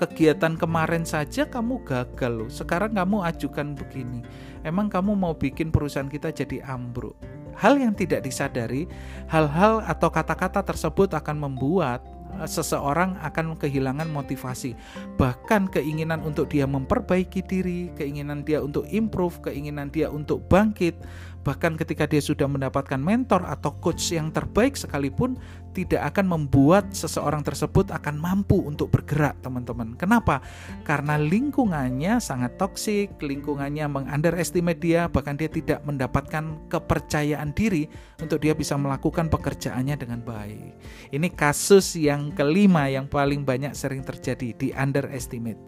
kegiatan 0.00 0.56
kemarin 0.56 1.04
saja 1.04 1.44
kamu 1.44 1.84
gagal 1.84 2.32
loh. 2.32 2.50
Sekarang 2.50 2.96
kamu 2.96 3.28
ajukan 3.28 3.76
begini. 3.76 4.24
Emang 4.64 4.88
kamu 4.88 5.12
mau 5.12 5.36
bikin 5.36 5.68
perusahaan 5.68 6.08
kita 6.08 6.32
jadi 6.32 6.64
ambruk? 6.64 7.12
Hal 7.52 7.76
yang 7.76 7.92
tidak 7.92 8.24
disadari, 8.24 8.88
hal-hal 9.28 9.84
atau 9.84 10.08
kata-kata 10.08 10.64
tersebut 10.64 11.12
akan 11.12 11.44
membuat 11.44 12.00
seseorang 12.44 13.18
akan 13.22 13.54
kehilangan 13.56 14.08
motivasi, 14.10 14.74
bahkan 15.20 15.68
keinginan 15.68 16.24
untuk 16.24 16.50
dia 16.50 16.64
memperbaiki 16.64 17.44
diri, 17.44 17.92
keinginan 17.94 18.42
dia 18.42 18.60
untuk 18.64 18.88
improve, 18.90 19.40
keinginan 19.44 19.92
dia 19.92 20.08
untuk 20.08 20.44
bangkit, 20.48 20.96
Bahkan 21.42 21.74
ketika 21.74 22.06
dia 22.06 22.22
sudah 22.22 22.46
mendapatkan 22.46 22.98
mentor 23.02 23.42
atau 23.42 23.74
coach 23.82 24.14
yang 24.14 24.30
terbaik 24.30 24.78
sekalipun 24.78 25.34
tidak 25.72 26.12
akan 26.12 26.36
membuat 26.38 26.92
seseorang 26.92 27.40
tersebut 27.40 27.88
akan 27.90 28.20
mampu 28.20 28.60
untuk 28.60 28.92
bergerak, 28.92 29.40
teman-teman. 29.40 29.96
Kenapa? 29.96 30.44
Karena 30.84 31.16
lingkungannya 31.16 32.20
sangat 32.20 32.60
toksik, 32.60 33.16
lingkungannya 33.18 33.88
mengunderestimate 33.88 34.78
dia, 34.78 35.08
bahkan 35.08 35.34
dia 35.34 35.48
tidak 35.48 35.80
mendapatkan 35.82 36.68
kepercayaan 36.68 37.56
diri 37.56 37.88
untuk 38.20 38.38
dia 38.38 38.52
bisa 38.52 38.76
melakukan 38.76 39.32
pekerjaannya 39.32 39.96
dengan 39.96 40.20
baik. 40.20 40.72
Ini 41.10 41.28
kasus 41.32 41.96
yang 41.96 42.30
kelima 42.36 42.86
yang 42.92 43.08
paling 43.08 43.42
banyak 43.42 43.72
sering 43.72 44.04
terjadi 44.04 44.54
di 44.54 44.68
underestimate. 44.76 45.58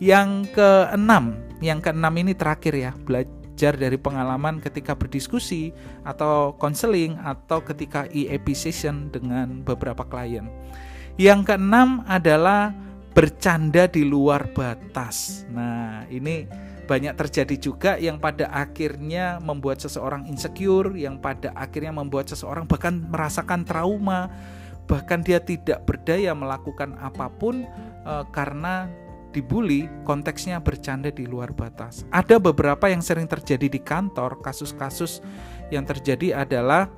Yang 0.00 0.56
keenam, 0.56 1.36
yang 1.60 1.84
keenam 1.84 2.14
ini 2.16 2.32
terakhir 2.32 2.74
ya, 2.74 2.92
belajar 3.60 3.76
dari 3.76 4.00
pengalaman 4.00 4.56
ketika 4.56 4.96
berdiskusi 4.96 5.76
atau 6.00 6.56
konseling 6.56 7.20
atau 7.20 7.60
ketika 7.60 8.08
EAP 8.08 8.56
session 8.56 9.12
dengan 9.12 9.60
beberapa 9.60 10.00
klien. 10.08 10.48
Yang 11.20 11.52
keenam 11.52 12.00
adalah 12.08 12.72
bercanda 13.12 13.84
di 13.84 14.00
luar 14.08 14.48
batas. 14.56 15.44
Nah, 15.52 16.08
ini 16.08 16.48
banyak 16.88 17.12
terjadi 17.20 17.56
juga 17.60 17.92
yang 18.00 18.16
pada 18.16 18.48
akhirnya 18.48 19.36
membuat 19.44 19.84
seseorang 19.84 20.24
insecure, 20.24 20.96
yang 20.96 21.20
pada 21.20 21.52
akhirnya 21.52 21.92
membuat 21.92 22.32
seseorang 22.32 22.64
bahkan 22.64 22.96
merasakan 23.12 23.68
trauma, 23.68 24.32
bahkan 24.88 25.20
dia 25.20 25.36
tidak 25.36 25.84
berdaya 25.84 26.32
melakukan 26.32 26.96
apa 26.96 27.28
pun 27.28 27.68
e, 28.08 28.12
karena 28.32 28.88
dibully, 29.30 29.86
konteksnya 30.04 30.58
bercanda 30.58 31.08
di 31.08 31.24
luar 31.26 31.54
batas. 31.54 32.04
Ada 32.10 32.38
beberapa 32.38 32.90
yang 32.90 33.00
sering 33.00 33.30
terjadi 33.30 33.66
di 33.70 33.80
kantor, 33.80 34.42
kasus-kasus 34.42 35.22
yang 35.70 35.86
terjadi 35.86 36.42
adalah 36.42 36.90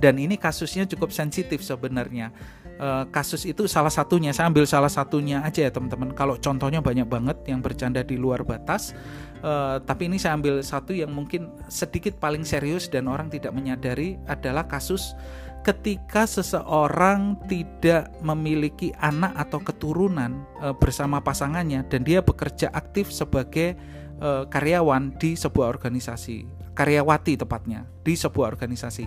dan 0.00 0.16
ini 0.16 0.40
kasusnya 0.40 0.88
cukup 0.88 1.12
sensitif 1.12 1.60
sebenarnya. 1.60 2.32
E, 2.80 2.88
kasus 3.12 3.44
itu 3.44 3.68
salah 3.68 3.92
satunya, 3.92 4.32
saya 4.32 4.48
ambil 4.48 4.64
salah 4.64 4.88
satunya 4.88 5.44
aja 5.44 5.68
ya 5.68 5.70
teman-teman. 5.70 6.16
Kalau 6.16 6.40
contohnya 6.40 6.80
banyak 6.80 7.04
banget 7.04 7.36
yang 7.44 7.60
bercanda 7.60 8.00
di 8.00 8.16
luar 8.16 8.40
batas, 8.40 8.96
e, 9.44 9.52
tapi 9.84 10.08
ini 10.08 10.16
saya 10.16 10.40
ambil 10.40 10.64
satu 10.64 10.96
yang 10.96 11.12
mungkin 11.12 11.52
sedikit 11.68 12.16
paling 12.16 12.48
serius 12.48 12.88
dan 12.88 13.12
orang 13.12 13.28
tidak 13.28 13.52
menyadari 13.52 14.16
adalah 14.24 14.64
kasus 14.64 15.12
ketika 15.60 16.24
seseorang 16.24 17.36
tidak 17.44 18.08
memiliki 18.24 18.96
anak 19.00 19.36
atau 19.36 19.60
keturunan 19.60 20.44
e, 20.60 20.72
bersama 20.76 21.20
pasangannya 21.20 21.84
dan 21.88 22.00
dia 22.04 22.24
bekerja 22.24 22.72
aktif 22.72 23.12
sebagai 23.12 23.76
e, 24.20 24.28
karyawan 24.48 25.12
di 25.20 25.36
sebuah 25.36 25.68
organisasi. 25.68 26.59
Karyawati 26.80 27.36
tepatnya 27.36 27.84
di 28.00 28.16
sebuah 28.16 28.56
organisasi. 28.56 29.04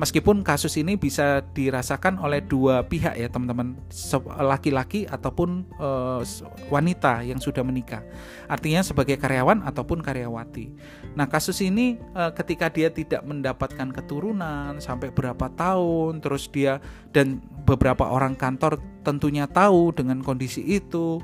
Meskipun 0.00 0.40
kasus 0.40 0.80
ini 0.80 0.96
bisa 0.96 1.44
dirasakan 1.52 2.16
oleh 2.16 2.40
dua 2.40 2.80
pihak 2.88 3.12
ya 3.20 3.28
teman-teman, 3.28 3.76
laki-laki 4.40 5.04
ataupun 5.04 5.68
uh, 5.76 6.24
wanita 6.72 7.20
yang 7.20 7.36
sudah 7.36 7.60
menikah. 7.60 8.00
Artinya 8.48 8.80
sebagai 8.80 9.20
karyawan 9.20 9.60
ataupun 9.68 10.00
karyawati. 10.00 10.72
Nah 11.12 11.28
kasus 11.28 11.60
ini 11.60 12.00
uh, 12.16 12.32
ketika 12.32 12.72
dia 12.72 12.88
tidak 12.88 13.20
mendapatkan 13.28 13.92
keturunan 13.92 14.80
sampai 14.80 15.12
berapa 15.12 15.52
tahun, 15.52 16.24
terus 16.24 16.48
dia 16.48 16.80
dan 17.12 17.44
beberapa 17.68 18.08
orang 18.08 18.32
kantor 18.32 18.80
tentunya 19.04 19.44
tahu 19.44 19.92
dengan 19.92 20.24
kondisi 20.24 20.64
itu 20.64 21.20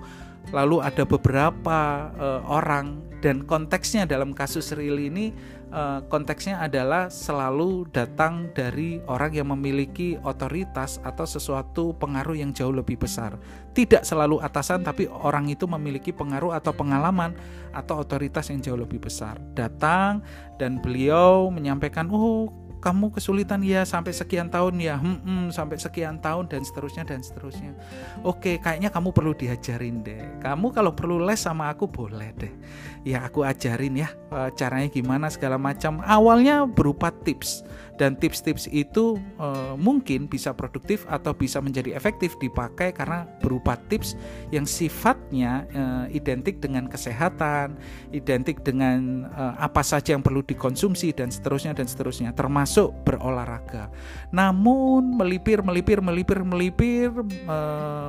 lalu 0.55 0.79
ada 0.79 1.03
beberapa 1.03 2.11
uh, 2.15 2.43
orang 2.47 3.03
dan 3.19 3.43
konteksnya 3.43 4.07
dalam 4.07 4.31
kasus 4.31 4.71
real 4.77 5.01
ini 5.01 5.35
uh, 5.77 6.01
konteksnya 6.09 6.65
adalah 6.65 7.13
selalu 7.13 7.85
datang 7.93 8.49
dari 8.57 8.99
orang 9.05 9.37
yang 9.37 9.53
memiliki 9.53 10.17
otoritas 10.25 10.99
atau 11.05 11.29
sesuatu 11.29 11.93
pengaruh 12.01 12.41
yang 12.41 12.57
jauh 12.57 12.73
lebih 12.73 12.97
besar. 12.97 13.37
Tidak 13.77 14.03
selalu 14.03 14.41
atasan 14.41 14.81
tapi 14.81 15.05
orang 15.05 15.53
itu 15.53 15.69
memiliki 15.69 16.11
pengaruh 16.17 16.57
atau 16.57 16.73
pengalaman 16.73 17.37
atau 17.77 18.01
otoritas 18.01 18.49
yang 18.49 18.65
jauh 18.65 18.81
lebih 18.81 19.05
besar. 19.05 19.37
Datang 19.53 20.25
dan 20.57 20.81
beliau 20.81 21.53
menyampaikan, 21.53 22.09
"Oh, 22.09 22.49
kamu 22.87 23.11
kesulitan 23.11 23.67
ya 23.67 23.83
sampai 23.83 24.15
sekian 24.15 24.47
tahun 24.47 24.79
ya 24.79 24.95
hmm, 24.95 25.19
hmm, 25.27 25.47
sampai 25.51 25.75
sekian 25.75 26.23
tahun 26.23 26.47
dan 26.47 26.63
seterusnya 26.63 27.03
dan 27.03 27.19
seterusnya 27.19 27.75
oke 28.23 28.63
kayaknya 28.63 28.95
kamu 28.95 29.11
perlu 29.11 29.35
diajarin 29.35 30.07
deh 30.07 30.23
kamu 30.39 30.71
kalau 30.71 30.95
perlu 30.95 31.19
les 31.19 31.41
sama 31.41 31.67
aku 31.73 31.91
boleh 31.91 32.31
deh 32.39 32.53
ya 33.07 33.23
aku 33.23 33.47
ajarin 33.47 34.03
ya 34.03 34.11
eh, 34.35 34.51
caranya 34.59 34.91
gimana 34.91 35.31
segala 35.31 35.55
macam 35.55 36.03
awalnya 36.03 36.67
berupa 36.67 37.15
tips 37.23 37.63
dan 37.97 38.15
tips-tips 38.15 38.69
itu 38.71 39.17
e, 39.41 39.49
mungkin 39.81 40.29
bisa 40.29 40.53
produktif 40.53 41.09
atau 41.09 41.33
bisa 41.33 41.59
menjadi 41.65 41.97
efektif 41.97 42.37
dipakai 42.37 42.93
karena 42.93 43.25
berupa 43.41 43.75
tips 43.89 44.15
yang 44.53 44.69
sifatnya 44.69 45.65
e, 45.73 45.83
identik 46.21 46.61
dengan 46.61 46.87
kesehatan, 46.87 47.77
identik 48.13 48.61
dengan 48.63 49.29
e, 49.33 49.43
apa 49.57 49.81
saja 49.81 50.15
yang 50.15 50.23
perlu 50.23 50.45
dikonsumsi 50.45 51.17
dan 51.17 51.33
seterusnya 51.33 51.73
dan 51.73 51.89
seterusnya 51.89 52.31
termasuk 52.37 52.93
berolahraga. 53.03 53.89
Namun 54.31 55.17
melipir 55.17 55.65
melipir 55.65 56.05
melipir 56.05 56.45
melipir 56.45 57.11
e, 57.27 57.59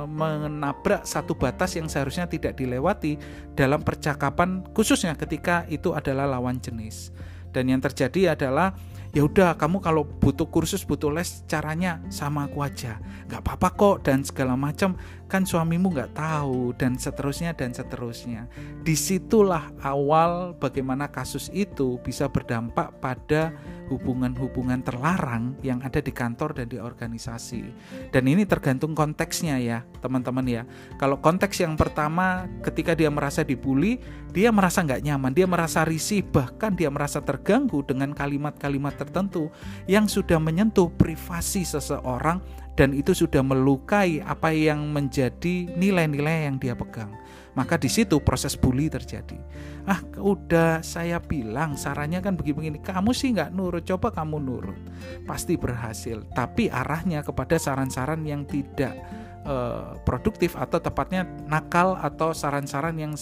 menabrak 0.06 1.08
satu 1.08 1.32
batas 1.32 1.74
yang 1.74 1.88
seharusnya 1.88 2.28
tidak 2.28 2.60
dilewati 2.60 3.16
dalam 3.56 3.80
percakapan 3.80 4.62
khususnya 4.88 5.12
ketika 5.20 5.68
itu 5.68 5.92
adalah 5.92 6.24
lawan 6.24 6.56
jenis. 6.64 7.12
Dan 7.52 7.68
yang 7.68 7.76
terjadi 7.76 8.32
adalah 8.32 8.72
ya 9.12 9.20
udah 9.20 9.52
kamu 9.60 9.84
kalau 9.84 10.08
butuh 10.08 10.48
kursus 10.48 10.80
butuh 10.80 11.12
les 11.12 11.44
caranya 11.44 12.00
sama 12.08 12.48
aku 12.48 12.60
aja 12.64 12.96
nggak 13.28 13.40
apa-apa 13.40 13.68
kok 13.72 13.96
dan 14.04 14.20
segala 14.20 14.52
macam 14.52 14.96
kan 15.28 15.44
suamimu 15.44 15.92
nggak 15.92 16.16
tahu 16.16 16.72
dan 16.74 16.96
seterusnya 16.96 17.52
dan 17.52 17.76
seterusnya. 17.76 18.48
Di 18.80 18.96
situlah 18.96 19.68
awal 19.84 20.56
bagaimana 20.56 21.12
kasus 21.12 21.52
itu 21.52 22.00
bisa 22.00 22.26
berdampak 22.32 22.96
pada 22.98 23.52
hubungan-hubungan 23.92 24.80
terlarang 24.84 25.56
yang 25.60 25.84
ada 25.84 26.00
di 26.00 26.12
kantor 26.12 26.56
dan 26.56 26.66
di 26.72 26.80
organisasi. 26.80 27.62
Dan 28.08 28.24
ini 28.28 28.48
tergantung 28.48 28.96
konteksnya 28.96 29.60
ya 29.60 29.84
teman-teman 30.00 30.44
ya. 30.48 30.62
Kalau 30.96 31.20
konteks 31.20 31.60
yang 31.60 31.76
pertama 31.76 32.48
ketika 32.64 32.96
dia 32.96 33.12
merasa 33.12 33.44
dibully 33.44 34.00
dia 34.32 34.52
merasa 34.52 34.84
nggak 34.84 35.04
nyaman 35.04 35.32
dia 35.32 35.48
merasa 35.48 35.84
risih 35.88 36.20
bahkan 36.24 36.72
dia 36.76 36.92
merasa 36.92 37.20
terganggu 37.24 37.80
dengan 37.84 38.12
kalimat-kalimat 38.12 38.96
tertentu 38.96 39.48
yang 39.88 40.04
sudah 40.04 40.36
menyentuh 40.36 40.92
privasi 40.96 41.64
seseorang 41.64 42.40
dan 42.78 42.94
itu 42.94 43.10
sudah 43.10 43.42
melukai 43.42 44.22
apa 44.22 44.54
yang 44.54 44.94
menjadi 44.94 45.66
nilai-nilai 45.74 46.46
yang 46.46 46.62
dia 46.62 46.78
pegang. 46.78 47.10
Maka 47.58 47.74
di 47.74 47.90
situ 47.90 48.22
proses 48.22 48.54
bully 48.54 48.86
terjadi. 48.86 49.34
Ah, 49.82 49.98
udah 50.14 50.78
saya 50.78 51.18
bilang 51.18 51.74
sarannya 51.74 52.22
kan 52.22 52.38
begini-begini. 52.38 52.78
Kamu 52.78 53.10
sih 53.10 53.34
nggak 53.34 53.50
nurut, 53.50 53.82
coba 53.82 54.14
kamu 54.14 54.38
nurut, 54.38 54.78
pasti 55.26 55.58
berhasil. 55.58 56.22
Tapi 56.30 56.70
arahnya 56.70 57.26
kepada 57.26 57.58
saran-saran 57.58 58.22
yang 58.22 58.46
tidak 58.46 58.94
uh, 59.42 59.98
produktif 60.06 60.54
atau 60.54 60.78
tepatnya 60.78 61.26
nakal 61.50 61.98
atau 61.98 62.30
saran-saran 62.30 62.94
yang 62.94 63.12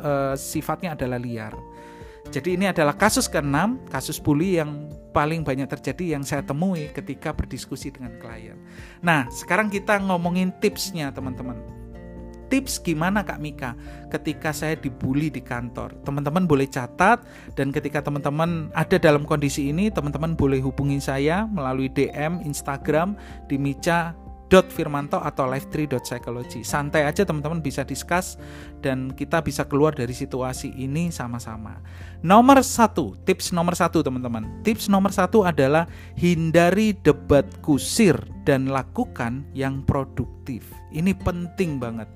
uh, 0.00 0.32
sifatnya 0.32 0.96
adalah 0.96 1.20
liar. 1.20 1.52
Jadi 2.34 2.58
ini 2.58 2.66
adalah 2.66 2.98
kasus 2.98 3.30
ke-6, 3.30 3.86
kasus 3.94 4.18
bully 4.18 4.58
yang 4.58 4.90
paling 5.14 5.46
banyak 5.46 5.70
terjadi 5.70 6.18
yang 6.18 6.26
saya 6.26 6.42
temui 6.42 6.90
ketika 6.90 7.30
berdiskusi 7.30 7.94
dengan 7.94 8.10
klien. 8.18 8.58
Nah, 9.06 9.30
sekarang 9.30 9.70
kita 9.70 10.02
ngomongin 10.02 10.50
tipsnya 10.58 11.14
teman-teman. 11.14 11.54
Tips 12.50 12.82
gimana 12.82 13.22
Kak 13.22 13.38
Mika 13.38 13.78
ketika 14.10 14.50
saya 14.50 14.74
dibully 14.74 15.30
di 15.30 15.46
kantor? 15.46 15.94
Teman-teman 16.02 16.50
boleh 16.50 16.66
catat 16.66 17.22
dan 17.54 17.70
ketika 17.70 18.02
teman-teman 18.02 18.66
ada 18.74 18.98
dalam 18.98 19.22
kondisi 19.22 19.70
ini, 19.70 19.86
teman-teman 19.94 20.34
boleh 20.34 20.58
hubungi 20.58 20.98
saya 20.98 21.46
melalui 21.46 21.86
DM 21.86 22.42
Instagram 22.42 23.14
di 23.46 23.62
Mica 23.62 24.10
Firmanto 24.62 25.18
atau 25.18 25.50
life3.psychology. 25.50 26.62
Santai 26.62 27.02
aja 27.02 27.26
teman-teman 27.26 27.58
bisa 27.58 27.82
discuss 27.82 28.38
dan 28.78 29.10
kita 29.10 29.42
bisa 29.42 29.66
keluar 29.66 29.90
dari 29.90 30.14
situasi 30.14 30.70
ini 30.78 31.10
sama-sama. 31.10 31.82
Nomor 32.22 32.62
satu, 32.62 33.18
tips 33.26 33.50
nomor 33.50 33.74
satu 33.74 34.06
teman-teman. 34.06 34.62
Tips 34.62 34.86
nomor 34.86 35.10
satu 35.10 35.42
adalah 35.42 35.90
hindari 36.14 36.94
debat 37.02 37.42
kusir 37.58 38.14
dan 38.46 38.70
lakukan 38.70 39.42
yang 39.56 39.82
produktif. 39.82 40.70
Ini 40.94 41.10
penting 41.18 41.82
banget 41.82 42.06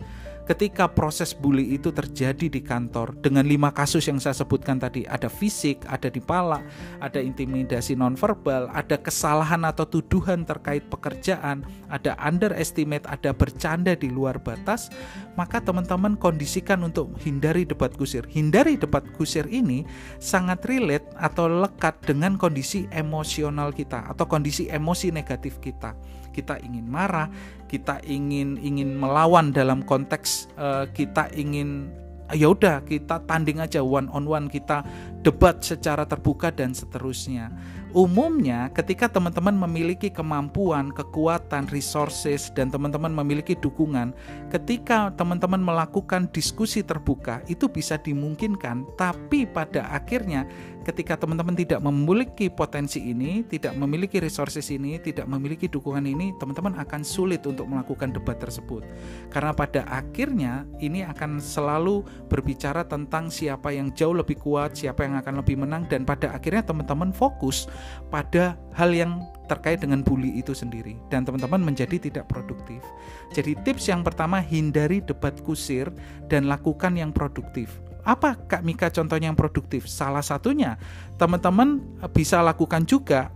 ketika 0.48 0.88
proses 0.88 1.36
bully 1.36 1.76
itu 1.76 1.92
terjadi 1.92 2.48
di 2.48 2.64
kantor 2.64 3.12
dengan 3.20 3.44
lima 3.44 3.68
kasus 3.68 4.08
yang 4.08 4.16
saya 4.16 4.32
sebutkan 4.32 4.80
tadi 4.80 5.04
ada 5.04 5.28
fisik, 5.28 5.84
ada 5.84 6.08
dipala, 6.08 6.64
ada 7.04 7.20
intimidasi 7.20 7.92
nonverbal, 7.92 8.72
ada 8.72 8.96
kesalahan 8.96 9.68
atau 9.68 9.84
tuduhan 9.84 10.48
terkait 10.48 10.88
pekerjaan, 10.88 11.68
ada 11.92 12.16
underestimate, 12.16 13.04
ada 13.04 13.36
bercanda 13.36 13.92
di 13.92 14.08
luar 14.08 14.40
batas, 14.40 14.88
maka 15.36 15.60
teman-teman 15.60 16.16
kondisikan 16.16 16.80
untuk 16.80 17.12
hindari 17.20 17.68
debat 17.68 17.92
kusir. 17.92 18.24
Hindari 18.32 18.80
debat 18.80 19.04
kusir 19.20 19.44
ini 19.52 19.84
sangat 20.16 20.64
relate 20.64 21.12
atau 21.20 21.44
lekat 21.44 22.00
dengan 22.08 22.40
kondisi 22.40 22.88
emosional 22.96 23.68
kita 23.76 24.08
atau 24.08 24.24
kondisi 24.24 24.72
emosi 24.72 25.12
negatif 25.12 25.60
kita 25.60 25.92
kita 26.38 26.62
ingin 26.62 26.86
marah, 26.86 27.26
kita 27.66 27.98
ingin 28.06 28.54
ingin 28.62 28.94
melawan 28.94 29.50
dalam 29.50 29.82
konteks 29.82 30.46
uh, 30.54 30.86
kita 30.94 31.34
ingin 31.34 31.90
ya 32.36 32.52
udah 32.52 32.84
kita 32.84 33.24
tanding 33.24 33.56
aja 33.58 33.80
one 33.80 34.08
on 34.12 34.28
one 34.28 34.52
kita 34.52 34.84
debat 35.24 35.60
secara 35.64 36.04
terbuka 36.04 36.52
dan 36.52 36.76
seterusnya. 36.76 37.48
Umumnya 37.96 38.68
ketika 38.76 39.08
teman-teman 39.08 39.56
memiliki 39.64 40.12
kemampuan, 40.12 40.92
kekuatan, 40.92 41.72
resources 41.72 42.52
dan 42.52 42.68
teman-teman 42.68 43.08
memiliki 43.08 43.56
dukungan, 43.56 44.12
ketika 44.52 45.08
teman-teman 45.16 45.64
melakukan 45.64 46.28
diskusi 46.28 46.84
terbuka 46.84 47.40
itu 47.48 47.64
bisa 47.64 47.96
dimungkinkan, 47.96 48.84
tapi 49.00 49.48
pada 49.48 49.88
akhirnya 49.88 50.44
ketika 50.88 51.20
teman-teman 51.20 51.52
tidak 51.52 51.84
memiliki 51.84 52.48
potensi 52.48 53.12
ini, 53.12 53.44
tidak 53.44 53.76
memiliki 53.76 54.16
resources 54.24 54.72
ini, 54.72 54.96
tidak 54.96 55.28
memiliki 55.28 55.68
dukungan 55.68 56.00
ini, 56.08 56.32
teman-teman 56.40 56.80
akan 56.80 57.04
sulit 57.04 57.44
untuk 57.44 57.68
melakukan 57.68 58.08
debat 58.16 58.40
tersebut. 58.40 58.88
Karena 59.28 59.52
pada 59.52 59.84
akhirnya 59.84 60.64
ini 60.80 61.04
akan 61.04 61.44
selalu 61.44 62.08
berbicara 62.32 62.88
tentang 62.88 63.28
siapa 63.28 63.68
yang 63.68 63.92
jauh 63.92 64.16
lebih 64.16 64.40
kuat, 64.40 64.80
siapa 64.80 65.04
yang 65.04 65.20
akan 65.20 65.44
lebih 65.44 65.60
menang 65.60 65.84
dan 65.92 66.08
pada 66.08 66.32
akhirnya 66.32 66.64
teman-teman 66.64 67.12
fokus 67.12 67.68
pada 68.08 68.56
hal 68.72 68.88
yang 68.96 69.20
terkait 69.44 69.84
dengan 69.84 70.00
bully 70.00 70.40
itu 70.40 70.52
sendiri 70.56 70.96
dan 71.12 71.24
teman-teman 71.24 71.60
menjadi 71.60 72.00
tidak 72.00 72.32
produktif. 72.32 72.80
Jadi 73.36 73.56
tips 73.64 73.92
yang 73.92 74.00
pertama 74.00 74.40
hindari 74.40 75.04
debat 75.04 75.36
kusir 75.44 75.92
dan 76.32 76.48
lakukan 76.48 76.96
yang 76.96 77.12
produktif 77.12 77.80
apa 78.08 78.40
Kak 78.48 78.64
Mika 78.64 78.88
contohnya 78.88 79.28
yang 79.28 79.36
produktif? 79.36 79.84
Salah 79.84 80.24
satunya 80.24 80.80
teman-teman 81.20 81.84
bisa 82.16 82.40
lakukan 82.40 82.88
juga 82.88 83.28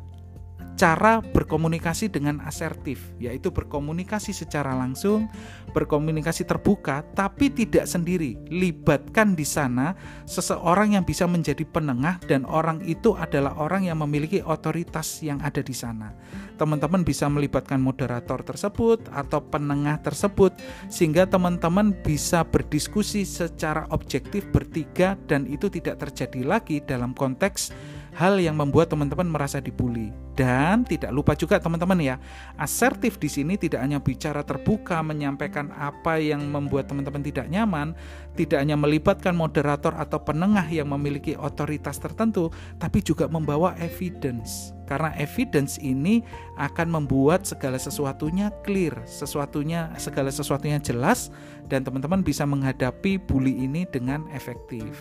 cara 0.76 1.22
berkomunikasi 1.22 2.10
dengan 2.10 2.42
asertif, 2.42 3.12
yaitu 3.20 3.52
berkomunikasi 3.52 4.34
secara 4.34 4.74
langsung, 4.74 5.28
berkomunikasi 5.76 6.48
terbuka, 6.48 7.06
tapi 7.14 7.52
tidak 7.52 7.86
sendiri. 7.86 8.40
Libatkan 8.50 9.36
di 9.36 9.46
sana 9.46 9.94
seseorang 10.24 10.96
yang 10.98 11.04
bisa 11.04 11.28
menjadi 11.28 11.62
penengah, 11.62 12.18
dan 12.26 12.48
orang 12.48 12.82
itu 12.84 13.14
adalah 13.14 13.56
orang 13.60 13.86
yang 13.86 14.00
memiliki 14.00 14.40
otoritas 14.42 15.22
yang 15.22 15.38
ada 15.44 15.60
di 15.60 15.74
sana. 15.76 16.12
Teman-teman 16.56 17.02
bisa 17.02 17.26
melibatkan 17.26 17.80
moderator 17.82 18.42
tersebut 18.42 19.06
atau 19.12 19.40
penengah 19.42 19.98
tersebut, 20.00 20.54
sehingga 20.88 21.26
teman-teman 21.26 21.94
bisa 22.04 22.42
berdiskusi 22.42 23.24
secara 23.26 23.86
objektif 23.94 24.48
bertiga, 24.50 25.14
dan 25.28 25.46
itu 25.46 25.68
tidak 25.70 26.02
terjadi 26.02 26.42
lagi 26.44 26.80
dalam 26.84 27.14
konteks 27.14 27.72
hal 28.12 28.36
yang 28.40 28.56
membuat 28.56 28.92
teman-teman 28.92 29.28
merasa 29.28 29.58
dibully. 29.58 30.12
Dan 30.32 30.88
tidak 30.88 31.12
lupa 31.12 31.36
juga 31.36 31.60
teman-teman 31.60 32.00
ya, 32.00 32.16
asertif 32.56 33.20
di 33.20 33.28
sini 33.28 33.60
tidak 33.60 33.84
hanya 33.84 34.00
bicara 34.00 34.40
terbuka 34.40 35.04
menyampaikan 35.04 35.68
apa 35.76 36.16
yang 36.16 36.40
membuat 36.48 36.88
teman-teman 36.88 37.20
tidak 37.20 37.52
nyaman, 37.52 37.92
tidak 38.32 38.64
hanya 38.64 38.80
melibatkan 38.80 39.36
moderator 39.36 39.92
atau 39.92 40.16
penengah 40.24 40.64
yang 40.72 40.88
memiliki 40.88 41.36
otoritas 41.36 42.00
tertentu, 42.00 42.48
tapi 42.80 43.04
juga 43.04 43.28
membawa 43.28 43.76
evidence. 43.76 44.72
Karena 44.88 45.12
evidence 45.16 45.80
ini 45.80 46.20
akan 46.60 46.88
membuat 47.00 47.48
segala 47.48 47.76
sesuatunya 47.76 48.52
clear, 48.64 48.92
sesuatunya 49.08 49.92
segala 49.96 50.28
sesuatunya 50.28 50.80
jelas 50.80 51.32
dan 51.68 51.80
teman-teman 51.80 52.20
bisa 52.20 52.44
menghadapi 52.44 53.16
bully 53.16 53.68
ini 53.68 53.88
dengan 53.88 54.28
efektif. 54.32 55.00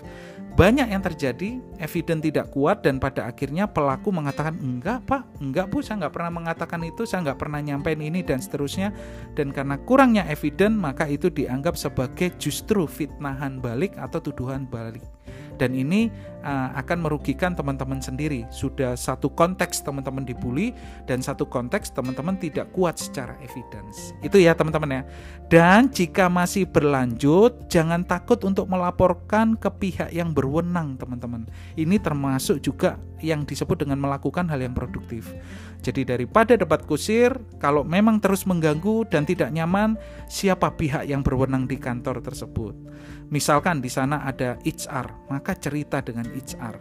Banyak 0.52 0.92
yang 0.92 1.00
terjadi, 1.00 1.64
evidence 1.80 2.24
tidak 2.28 2.52
kuat 2.52 2.84
dan 2.84 3.00
pada 3.00 3.24
akhirnya 3.26 3.72
pelaku 3.72 4.12
mengatakan 4.12 4.60
enggak 4.60 5.00
pak, 5.08 5.24
enggak 5.40 5.72
bu, 5.72 5.80
saya 5.80 6.06
nggak 6.06 6.14
pernah 6.14 6.32
mengatakan 6.32 6.82
itu, 6.84 7.08
saya 7.08 7.32
nggak 7.32 7.40
pernah 7.40 7.60
nyampein 7.64 8.04
ini 8.04 8.20
dan 8.20 8.44
seterusnya. 8.44 8.92
Dan 9.32 9.56
karena 9.56 9.80
kurangnya 9.80 10.28
evidence 10.28 10.76
maka 10.76 11.08
itu 11.08 11.32
dianggap 11.32 11.80
sebagai 11.80 12.36
justru 12.36 12.84
fitnahan 12.84 13.64
balik 13.64 13.96
atau 13.96 14.20
tuduhan 14.20 14.68
balik 14.68 15.02
dan 15.58 15.74
ini 15.74 16.12
uh, 16.44 16.74
akan 16.78 17.08
merugikan 17.08 17.54
teman-teman 17.54 18.02
sendiri. 18.02 18.46
Sudah 18.50 18.98
satu 18.98 19.32
konteks 19.32 19.82
teman-teman 19.86 20.26
dibully 20.26 20.76
dan 21.06 21.22
satu 21.24 21.48
konteks 21.48 21.94
teman-teman 21.94 22.38
tidak 22.38 22.70
kuat 22.76 22.98
secara 22.98 23.38
evidence. 23.42 24.14
Itu 24.22 24.38
ya 24.38 24.54
teman-teman 24.58 25.02
ya. 25.02 25.04
Dan 25.52 25.92
jika 25.92 26.32
masih 26.32 26.68
berlanjut, 26.70 27.68
jangan 27.68 28.08
takut 28.08 28.40
untuk 28.48 28.72
melaporkan 28.72 29.60
ke 29.60 29.68
pihak 29.68 30.10
yang 30.16 30.32
berwenang, 30.32 30.96
teman-teman. 30.96 31.48
Ini 31.76 32.00
termasuk 32.00 32.64
juga 32.64 32.96
yang 33.22 33.46
disebut 33.46 33.86
dengan 33.86 34.02
melakukan 34.02 34.50
hal 34.50 34.64
yang 34.64 34.74
produktif. 34.74 35.30
Jadi 35.82 36.06
daripada 36.06 36.54
debat 36.54 36.82
kusir, 36.86 37.34
kalau 37.58 37.82
memang 37.82 38.22
terus 38.22 38.46
mengganggu 38.46 39.06
dan 39.10 39.26
tidak 39.26 39.50
nyaman, 39.50 39.98
siapa 40.30 40.74
pihak 40.78 41.10
yang 41.10 41.26
berwenang 41.26 41.66
di 41.66 41.78
kantor 41.78 42.22
tersebut? 42.22 42.78
Misalkan 43.32 43.80
di 43.80 43.88
sana 43.88 44.28
ada 44.28 44.60
HR, 44.60 45.32
maka 45.32 45.56
cerita 45.56 46.04
dengan 46.04 46.28
HR 46.28 46.76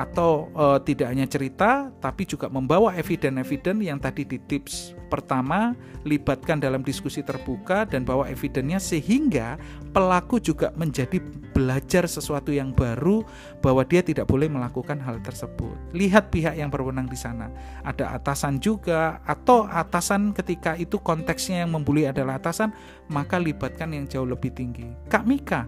atau 0.00 0.48
e, 0.54 0.64
tidak 0.86 1.12
hanya 1.12 1.26
cerita 1.26 1.90
tapi 2.00 2.24
juga 2.24 2.48
membawa 2.48 2.94
eviden-eviden 2.96 3.82
yang 3.84 3.98
tadi 3.98 4.22
di 4.24 4.38
tips 4.38 4.94
pertama 5.10 5.74
libatkan 6.06 6.62
dalam 6.62 6.80
diskusi 6.80 7.20
terbuka 7.20 7.84
dan 7.84 8.06
bawa 8.06 8.30
evidennya 8.30 8.78
sehingga 8.78 9.58
pelaku 9.90 10.38
juga 10.38 10.70
menjadi 10.78 11.18
belajar 11.50 12.06
sesuatu 12.06 12.54
yang 12.54 12.70
baru 12.70 13.26
bahwa 13.60 13.82
dia 13.84 14.00
tidak 14.00 14.30
boleh 14.30 14.46
melakukan 14.46 15.02
hal 15.02 15.18
tersebut. 15.20 15.74
Lihat 15.92 16.30
pihak 16.30 16.56
yang 16.56 16.70
berwenang 16.70 17.10
di 17.10 17.18
sana. 17.18 17.50
Ada 17.82 18.16
atasan 18.16 18.62
juga 18.62 19.18
atau 19.26 19.66
atasan 19.68 20.32
ketika 20.32 20.78
itu 20.78 20.96
konteksnya 21.02 21.66
yang 21.66 21.74
membuli 21.74 22.06
adalah 22.06 22.38
atasan, 22.38 22.72
maka 23.10 23.36
libatkan 23.36 23.92
yang 23.92 24.06
jauh 24.06 24.24
lebih 24.24 24.54
tinggi. 24.54 24.88
Kak 25.10 25.26
Mika, 25.28 25.66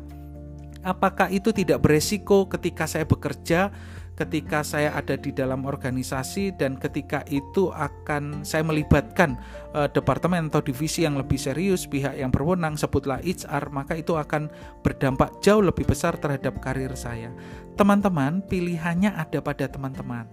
apakah 0.82 1.30
itu 1.30 1.54
tidak 1.54 1.82
beresiko 1.82 2.46
ketika 2.50 2.86
saya 2.86 3.06
bekerja, 3.06 3.70
ketika 4.12 4.60
saya 4.60 4.92
ada 4.92 5.16
di 5.16 5.32
dalam 5.32 5.64
organisasi 5.64 6.54
dan 6.60 6.76
ketika 6.76 7.24
itu 7.32 7.72
akan 7.72 8.44
saya 8.44 8.62
melibatkan 8.62 9.40
uh, 9.72 9.88
departemen 9.88 10.52
atau 10.52 10.60
divisi 10.60 11.02
yang 11.02 11.16
lebih 11.16 11.40
serius, 11.40 11.88
pihak 11.88 12.20
yang 12.20 12.28
berwenang 12.28 12.76
sebutlah 12.76 13.18
HR, 13.24 13.72
maka 13.72 13.96
itu 13.96 14.14
akan 14.14 14.52
berdampak 14.84 15.40
jauh 15.40 15.64
lebih 15.64 15.88
besar 15.88 16.20
terhadap 16.20 16.60
karir 16.60 16.92
saya. 16.92 17.32
Teman-teman, 17.74 18.44
pilihannya 18.44 19.16
ada 19.16 19.40
pada 19.40 19.64
teman-teman. 19.64 20.28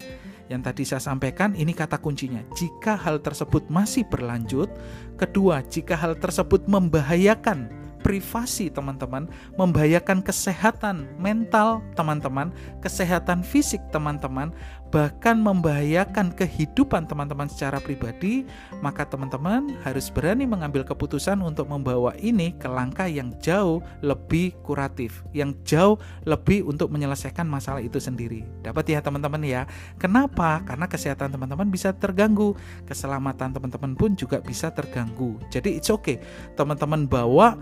Yang 0.49 0.61
tadi 0.65 0.83
saya 0.83 1.01
sampaikan 1.13 1.53
ini 1.53 1.77
kata 1.77 2.01
kuncinya. 2.01 2.41
Jika 2.57 2.97
hal 2.97 3.21
tersebut 3.21 3.69
masih 3.69 4.03
berlanjut, 4.09 4.67
kedua, 5.15 5.61
jika 5.61 5.93
hal 5.93 6.17
tersebut 6.17 6.65
membahayakan 6.65 7.78
privasi 8.09 8.73
teman-teman, 8.73 9.29
membahayakan 9.53 10.25
kesehatan 10.25 11.05
mental 11.21 11.85
teman-teman, 11.93 12.49
kesehatan 12.81 13.45
fisik 13.45 13.77
teman-teman, 13.93 14.49
bahkan 14.89 15.37
membahayakan 15.37 16.33
kehidupan 16.33 17.05
teman-teman 17.05 17.45
secara 17.45 17.77
pribadi, 17.77 18.49
maka 18.81 19.05
teman-teman 19.05 19.69
harus 19.85 20.09
berani 20.09 20.49
mengambil 20.49 20.81
keputusan 20.81 21.37
untuk 21.45 21.69
membawa 21.69 22.17
ini 22.17 22.57
ke 22.57 22.65
langkah 22.65 23.05
yang 23.05 23.29
jauh 23.37 23.85
lebih 24.01 24.57
kuratif, 24.65 25.21
yang 25.29 25.53
jauh 25.61 26.01
lebih 26.25 26.65
untuk 26.65 26.89
menyelesaikan 26.89 27.45
masalah 27.45 27.85
itu 27.85 28.01
sendiri. 28.01 28.41
Dapat 28.65 28.89
ya 28.89 28.99
teman-teman 29.05 29.45
ya. 29.45 29.69
Kenapa? 30.01 30.65
Karena 30.65 30.89
kesehatan 30.89 31.29
teman-teman 31.29 31.69
bisa 31.69 31.93
terganggu, 31.93 32.57
keselamatan 32.89 33.53
teman-teman 33.53 33.93
pun 33.93 34.17
juga 34.17 34.41
bisa 34.41 34.73
terganggu. 34.73 35.37
Jadi 35.53 35.77
it's 35.77 35.93
okay. 35.93 36.17
Teman-teman 36.57 37.05
bawa 37.05 37.53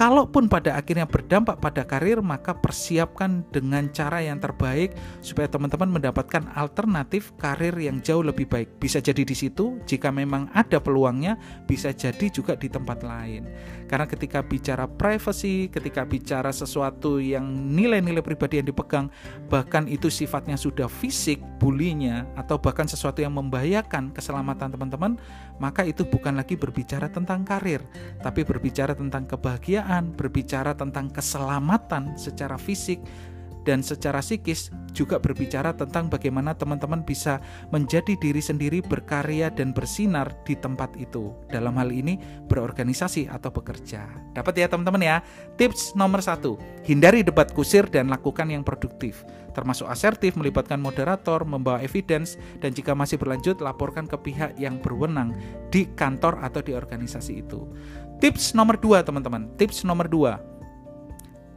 kalaupun 0.00 0.48
pada 0.48 0.80
akhirnya 0.80 1.04
berdampak 1.04 1.60
pada 1.60 1.84
karir, 1.84 2.24
maka 2.24 2.56
persiapkan 2.56 3.44
dengan 3.52 3.92
cara 3.92 4.24
yang 4.24 4.40
terbaik 4.40 4.96
supaya 5.20 5.44
teman-teman 5.44 6.00
mendapatkan 6.00 6.48
alternatif 6.56 7.36
karir 7.36 7.76
yang 7.76 8.00
jauh 8.00 8.24
lebih 8.24 8.48
baik. 8.48 8.80
Bisa 8.80 9.04
jadi 9.04 9.28
di 9.28 9.36
situ, 9.36 9.76
jika 9.84 10.08
memang 10.08 10.48
ada 10.56 10.80
peluangnya, 10.80 11.36
bisa 11.68 11.92
jadi 11.92 12.32
juga 12.32 12.56
di 12.56 12.72
tempat 12.72 13.04
lain. 13.04 13.44
Karena 13.92 14.08
ketika 14.08 14.40
bicara 14.40 14.88
privacy, 14.88 15.68
ketika 15.68 16.08
bicara 16.08 16.48
sesuatu 16.48 17.20
yang 17.20 17.44
nilai-nilai 17.68 18.24
pribadi 18.24 18.56
yang 18.56 18.72
dipegang, 18.72 19.12
bahkan 19.52 19.84
itu 19.84 20.08
sifatnya 20.08 20.56
sudah 20.56 20.88
fisik, 20.88 21.44
bulinya, 21.60 22.24
atau 22.40 22.56
bahkan 22.56 22.88
sesuatu 22.88 23.20
yang 23.20 23.36
membahayakan 23.36 24.16
keselamatan 24.16 24.72
teman-teman, 24.72 25.20
maka 25.60 25.84
itu 25.84 26.08
bukan 26.08 26.40
lagi 26.40 26.56
berbicara 26.56 27.12
tentang 27.12 27.44
karir, 27.44 27.84
tapi 28.24 28.42
berbicara 28.42 28.96
tentang 28.96 29.28
kebahagiaan 29.28 30.16
berbicara 30.16 30.72
tentang 30.74 31.12
keselamatan 31.12 32.16
secara 32.16 32.56
fisik 32.56 32.98
dan 33.70 33.86
secara 33.86 34.18
psikis 34.18 34.74
juga 34.90 35.22
berbicara 35.22 35.70
tentang 35.70 36.10
bagaimana 36.10 36.58
teman-teman 36.58 37.06
bisa 37.06 37.38
menjadi 37.70 38.18
diri 38.18 38.42
sendiri 38.42 38.82
berkarya 38.82 39.46
dan 39.54 39.70
bersinar 39.70 40.34
di 40.42 40.58
tempat 40.58 40.98
itu. 40.98 41.30
Dalam 41.46 41.78
hal 41.78 41.94
ini 41.94 42.18
berorganisasi 42.50 43.30
atau 43.30 43.54
bekerja. 43.54 44.10
Dapat 44.34 44.54
ya 44.58 44.66
teman-teman 44.66 44.98
ya? 44.98 45.16
Tips 45.54 45.94
nomor 45.94 46.18
satu 46.18 46.58
hindari 46.82 47.22
debat 47.22 47.46
kusir 47.54 47.86
dan 47.86 48.10
lakukan 48.10 48.50
yang 48.50 48.66
produktif. 48.66 49.22
Termasuk 49.54 49.86
asertif 49.86 50.34
melibatkan 50.34 50.82
moderator 50.82 51.46
membawa 51.46 51.78
evidence 51.78 52.34
dan 52.58 52.74
jika 52.74 52.90
masih 52.90 53.22
berlanjut 53.22 53.62
laporkan 53.62 54.10
ke 54.10 54.18
pihak 54.18 54.58
yang 54.58 54.82
berwenang 54.82 55.30
di 55.70 55.86
kantor 55.94 56.42
atau 56.42 56.58
di 56.58 56.74
organisasi 56.74 57.46
itu. 57.46 57.70
Tips 58.18 58.58
nomor 58.58 58.82
dua 58.82 59.06
teman-teman, 59.06 59.46
tips 59.54 59.86
nomor 59.86 60.10
dua. 60.10 60.42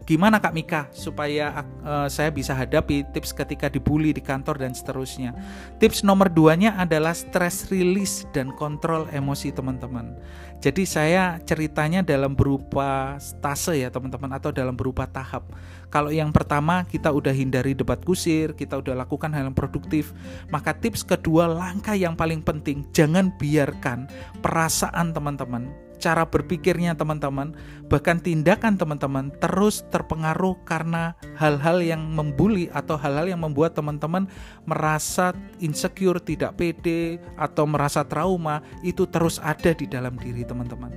Gimana 0.04 0.44
Kak 0.44 0.52
Mika 0.52 0.92
supaya 0.92 1.64
uh, 1.80 2.12
saya 2.12 2.28
bisa 2.28 2.52
hadapi 2.52 3.08
tips 3.16 3.32
ketika 3.32 3.72
dibully 3.72 4.12
di 4.12 4.20
kantor 4.20 4.60
dan 4.60 4.76
seterusnya. 4.76 5.32
Tips 5.80 6.04
nomor 6.04 6.28
duanya 6.28 6.76
adalah 6.76 7.16
stress 7.16 7.72
release 7.72 8.28
dan 8.36 8.52
kontrol 8.60 9.08
emosi 9.16 9.56
teman-teman. 9.56 10.20
Jadi 10.60 10.84
saya 10.88 11.40
ceritanya 11.44 12.04
dalam 12.04 12.36
berupa 12.36 13.20
stase 13.20 13.80
ya 13.84 13.92
teman-teman 13.92 14.32
atau 14.36 14.52
dalam 14.52 14.76
berupa 14.76 15.08
tahap. 15.08 15.48
Kalau 15.88 16.12
yang 16.12 16.32
pertama 16.32 16.88
kita 16.88 17.12
udah 17.12 17.36
hindari 17.36 17.76
debat 17.76 18.00
kusir, 18.04 18.56
kita 18.56 18.80
udah 18.80 18.96
lakukan 18.96 19.32
hal 19.32 19.52
yang 19.52 19.56
produktif, 19.56 20.16
maka 20.52 20.72
tips 20.72 21.04
kedua 21.04 21.48
langkah 21.48 21.96
yang 21.96 22.16
paling 22.16 22.40
penting 22.40 22.88
jangan 22.96 23.32
biarkan 23.40 24.08
perasaan 24.40 25.12
teman-teman 25.12 25.83
cara 26.04 26.28
berpikirnya 26.28 27.00
teman-teman, 27.00 27.56
bahkan 27.88 28.20
tindakan 28.20 28.76
teman-teman 28.76 29.32
terus 29.40 29.88
terpengaruh 29.88 30.60
karena 30.68 31.16
hal-hal 31.40 31.80
yang 31.80 32.12
membuli 32.12 32.68
atau 32.76 33.00
hal-hal 33.00 33.32
yang 33.32 33.40
membuat 33.40 33.72
teman-teman 33.72 34.28
merasa 34.68 35.32
insecure, 35.64 36.20
tidak 36.20 36.60
pede, 36.60 37.24
atau 37.40 37.64
merasa 37.64 38.04
trauma, 38.04 38.60
itu 38.84 39.08
terus 39.08 39.40
ada 39.40 39.72
di 39.72 39.88
dalam 39.88 40.20
diri 40.20 40.44
teman-teman. 40.44 40.92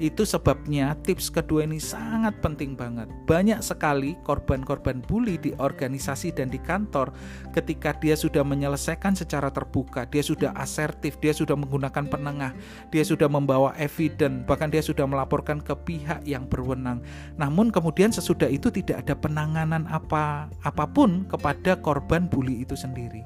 Itu 0.00 0.24
sebabnya 0.24 0.96
tips 1.04 1.28
kedua 1.28 1.68
ini 1.68 1.76
sangat 1.76 2.40
penting 2.40 2.72
banget. 2.72 3.04
Banyak 3.28 3.60
sekali 3.60 4.16
korban-korban 4.24 5.04
bully 5.04 5.36
di 5.36 5.52
organisasi 5.60 6.32
dan 6.32 6.48
di 6.48 6.56
kantor 6.56 7.12
ketika 7.52 7.92
dia 8.00 8.16
sudah 8.16 8.40
menyelesaikan 8.40 9.12
secara 9.12 9.52
terbuka, 9.52 10.08
dia 10.08 10.24
sudah 10.24 10.56
asertif, 10.56 11.20
dia 11.20 11.36
sudah 11.36 11.52
menggunakan 11.52 12.08
penengah, 12.08 12.56
dia 12.88 13.04
sudah 13.04 13.28
membawa 13.28 13.76
evidence, 13.76 14.48
bahkan 14.48 14.72
dia 14.72 14.80
sudah 14.80 15.04
melaporkan 15.04 15.60
ke 15.60 15.76
pihak 15.76 16.24
yang 16.24 16.48
berwenang. 16.48 17.04
Namun 17.36 17.68
kemudian 17.68 18.08
sesudah 18.08 18.48
itu 18.48 18.72
tidak 18.72 19.04
ada 19.04 19.12
penanganan 19.12 19.84
apa 19.92 20.48
apa 20.64 20.88
pun 20.88 21.28
kepada 21.28 21.76
korban 21.76 22.24
bully 22.24 22.64
itu 22.64 22.72
sendiri. 22.72 23.20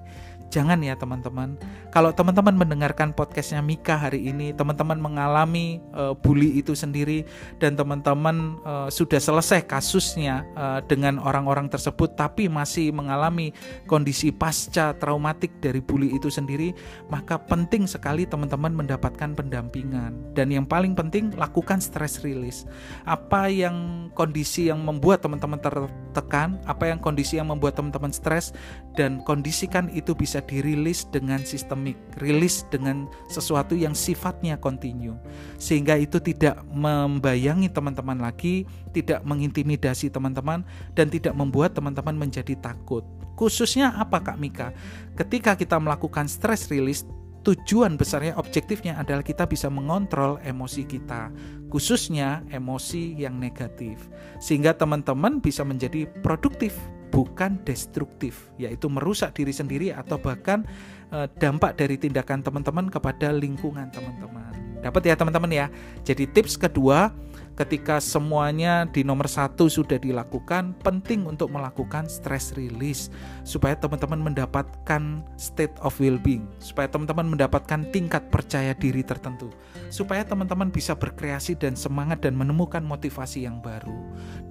Jangan 0.55 0.79
ya 0.87 0.95
teman-teman. 0.95 1.59
Kalau 1.91 2.15
teman-teman 2.15 2.55
mendengarkan 2.55 3.11
podcastnya 3.11 3.59
Mika 3.59 3.99
hari 3.99 4.23
ini, 4.31 4.55
teman-teman 4.55 5.03
mengalami 5.03 5.83
uh, 5.91 6.15
bully 6.15 6.63
itu 6.63 6.79
sendiri 6.79 7.27
dan 7.59 7.75
teman-teman 7.75 8.63
uh, 8.63 8.87
sudah 8.87 9.19
selesai 9.19 9.67
kasusnya 9.67 10.47
uh, 10.55 10.79
dengan 10.87 11.19
orang-orang 11.19 11.67
tersebut, 11.67 12.15
tapi 12.15 12.47
masih 12.47 12.95
mengalami 12.95 13.51
kondisi 13.91 14.31
pasca 14.31 14.95
traumatik 14.95 15.59
dari 15.59 15.83
bully 15.83 16.15
itu 16.15 16.31
sendiri, 16.31 16.71
maka 17.11 17.35
penting 17.35 17.91
sekali 17.91 18.23
teman-teman 18.23 18.79
mendapatkan 18.79 19.35
pendampingan. 19.35 20.15
Dan 20.39 20.55
yang 20.55 20.71
paling 20.71 20.95
penting 20.95 21.35
lakukan 21.35 21.83
stress 21.83 22.23
release. 22.23 22.63
Apa 23.11 23.51
yang 23.51 24.07
kondisi 24.15 24.71
yang 24.71 24.87
membuat 24.87 25.19
teman-teman 25.19 25.59
tertekan, 25.59 26.63
apa 26.63 26.95
yang 26.95 27.03
kondisi 27.03 27.43
yang 27.43 27.51
membuat 27.51 27.75
teman-teman 27.75 28.15
stres 28.15 28.55
dan 28.95 29.21
kondisikan 29.27 29.91
itu 29.91 30.15
bisa 30.15 30.39
dirilis 30.43 31.07
dengan 31.11 31.43
sistemik, 31.43 31.99
rilis 32.23 32.63
dengan 32.71 33.11
sesuatu 33.27 33.75
yang 33.75 33.93
sifatnya 33.93 34.55
kontinu. 34.59 35.19
Sehingga 35.59 35.99
itu 35.99 36.23
tidak 36.23 36.63
membayangi 36.71 37.71
teman-teman 37.71 38.23
lagi, 38.23 38.65
tidak 38.95 39.27
mengintimidasi 39.27 40.09
teman-teman 40.15 40.63
dan 40.95 41.11
tidak 41.11 41.35
membuat 41.35 41.75
teman-teman 41.75 42.15
menjadi 42.15 42.55
takut. 42.63 43.03
Khususnya 43.35 43.99
apa 43.99 44.23
Kak 44.23 44.39
Mika? 44.39 44.71
Ketika 45.19 45.59
kita 45.59 45.75
melakukan 45.83 46.31
stress 46.31 46.71
release, 46.71 47.03
tujuan 47.45 48.01
besarnya 48.01 48.39
objektifnya 48.41 48.97
adalah 48.97 49.21
kita 49.21 49.45
bisa 49.45 49.69
mengontrol 49.69 50.41
emosi 50.41 50.89
kita 50.89 51.29
khususnya 51.69 52.41
emosi 52.49 53.21
yang 53.21 53.37
negatif 53.37 54.09
sehingga 54.41 54.73
teman-teman 54.73 55.45
bisa 55.45 55.61
menjadi 55.61 56.09
produktif 56.25 56.73
bukan 57.15 57.63
destruktif, 57.63 58.51
yaitu 58.59 58.91
merusak 58.91 59.39
diri 59.39 59.55
sendiri 59.55 59.95
atau 59.95 60.19
bahkan 60.19 60.67
e, 61.15 61.31
dampak 61.39 61.79
dari 61.79 61.95
tindakan 61.95 62.43
teman-teman 62.43 62.91
kepada 62.91 63.31
lingkungan 63.31 63.87
teman-teman. 63.95 64.83
Dapat 64.83 65.03
ya 65.07 65.15
teman-teman 65.15 65.51
ya. 65.55 65.67
Jadi 66.03 66.27
tips 66.27 66.59
kedua 66.59 67.15
ketika 67.55 68.03
semuanya 68.03 68.87
di 68.91 69.07
nomor 69.07 69.31
satu 69.31 69.71
sudah 69.71 69.99
dilakukan, 69.99 70.75
penting 70.83 71.23
untuk 71.27 71.55
melakukan 71.55 72.11
stress 72.11 72.51
release 72.59 73.11
supaya 73.47 73.79
teman-teman 73.79 74.33
mendapatkan 74.33 75.23
state 75.39 75.75
of 75.83 75.95
well-being, 76.03 76.47
supaya 76.59 76.91
teman-teman 76.91 77.31
mendapatkan 77.39 77.87
tingkat 77.95 78.27
percaya 78.31 78.75
diri 78.75 79.07
tertentu, 79.07 79.55
supaya 79.89 80.27
teman-teman 80.27 80.75
bisa 80.75 80.99
berkreasi 80.99 81.55
dan 81.55 81.79
semangat 81.79 82.27
dan 82.27 82.35
menemukan 82.35 82.83
motivasi 82.83 83.47
yang 83.47 83.63
baru, 83.63 83.95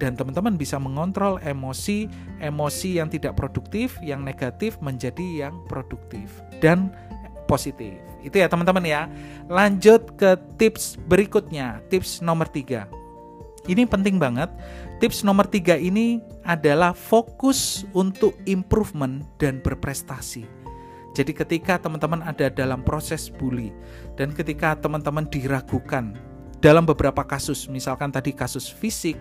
dan 0.00 0.16
teman-teman 0.16 0.56
bisa 0.56 0.80
mengontrol 0.80 1.36
emosi, 1.44 2.08
emosi 2.40 3.00
yang 3.00 3.12
tidak 3.12 3.36
produktif, 3.36 4.00
yang 4.00 4.24
negatif 4.24 4.80
menjadi 4.80 5.48
yang 5.48 5.54
produktif 5.68 6.40
dan 6.64 6.88
positif. 7.44 8.13
Itu 8.24 8.40
ya 8.40 8.48
teman-teman 8.48 8.82
ya. 8.82 9.06
Lanjut 9.46 10.16
ke 10.16 10.40
tips 10.56 10.96
berikutnya, 11.04 11.84
tips 11.92 12.24
nomor 12.24 12.48
tiga. 12.48 12.88
Ini 13.68 13.88
penting 13.88 14.16
banget. 14.16 14.48
Tips 15.00 15.24
nomor 15.24 15.48
tiga 15.48 15.76
ini 15.76 16.20
adalah 16.44 16.96
fokus 16.96 17.84
untuk 17.92 18.36
improvement 18.48 19.24
dan 19.36 19.60
berprestasi. 19.60 20.44
Jadi 21.14 21.30
ketika 21.30 21.78
teman-teman 21.78 22.26
ada 22.26 22.50
dalam 22.50 22.82
proses 22.82 23.30
bully 23.30 23.70
dan 24.18 24.34
ketika 24.34 24.74
teman-teman 24.74 25.30
diragukan 25.30 26.18
dalam 26.58 26.82
beberapa 26.82 27.22
kasus, 27.22 27.70
misalkan 27.70 28.10
tadi 28.10 28.34
kasus 28.34 28.66
fisik, 28.66 29.14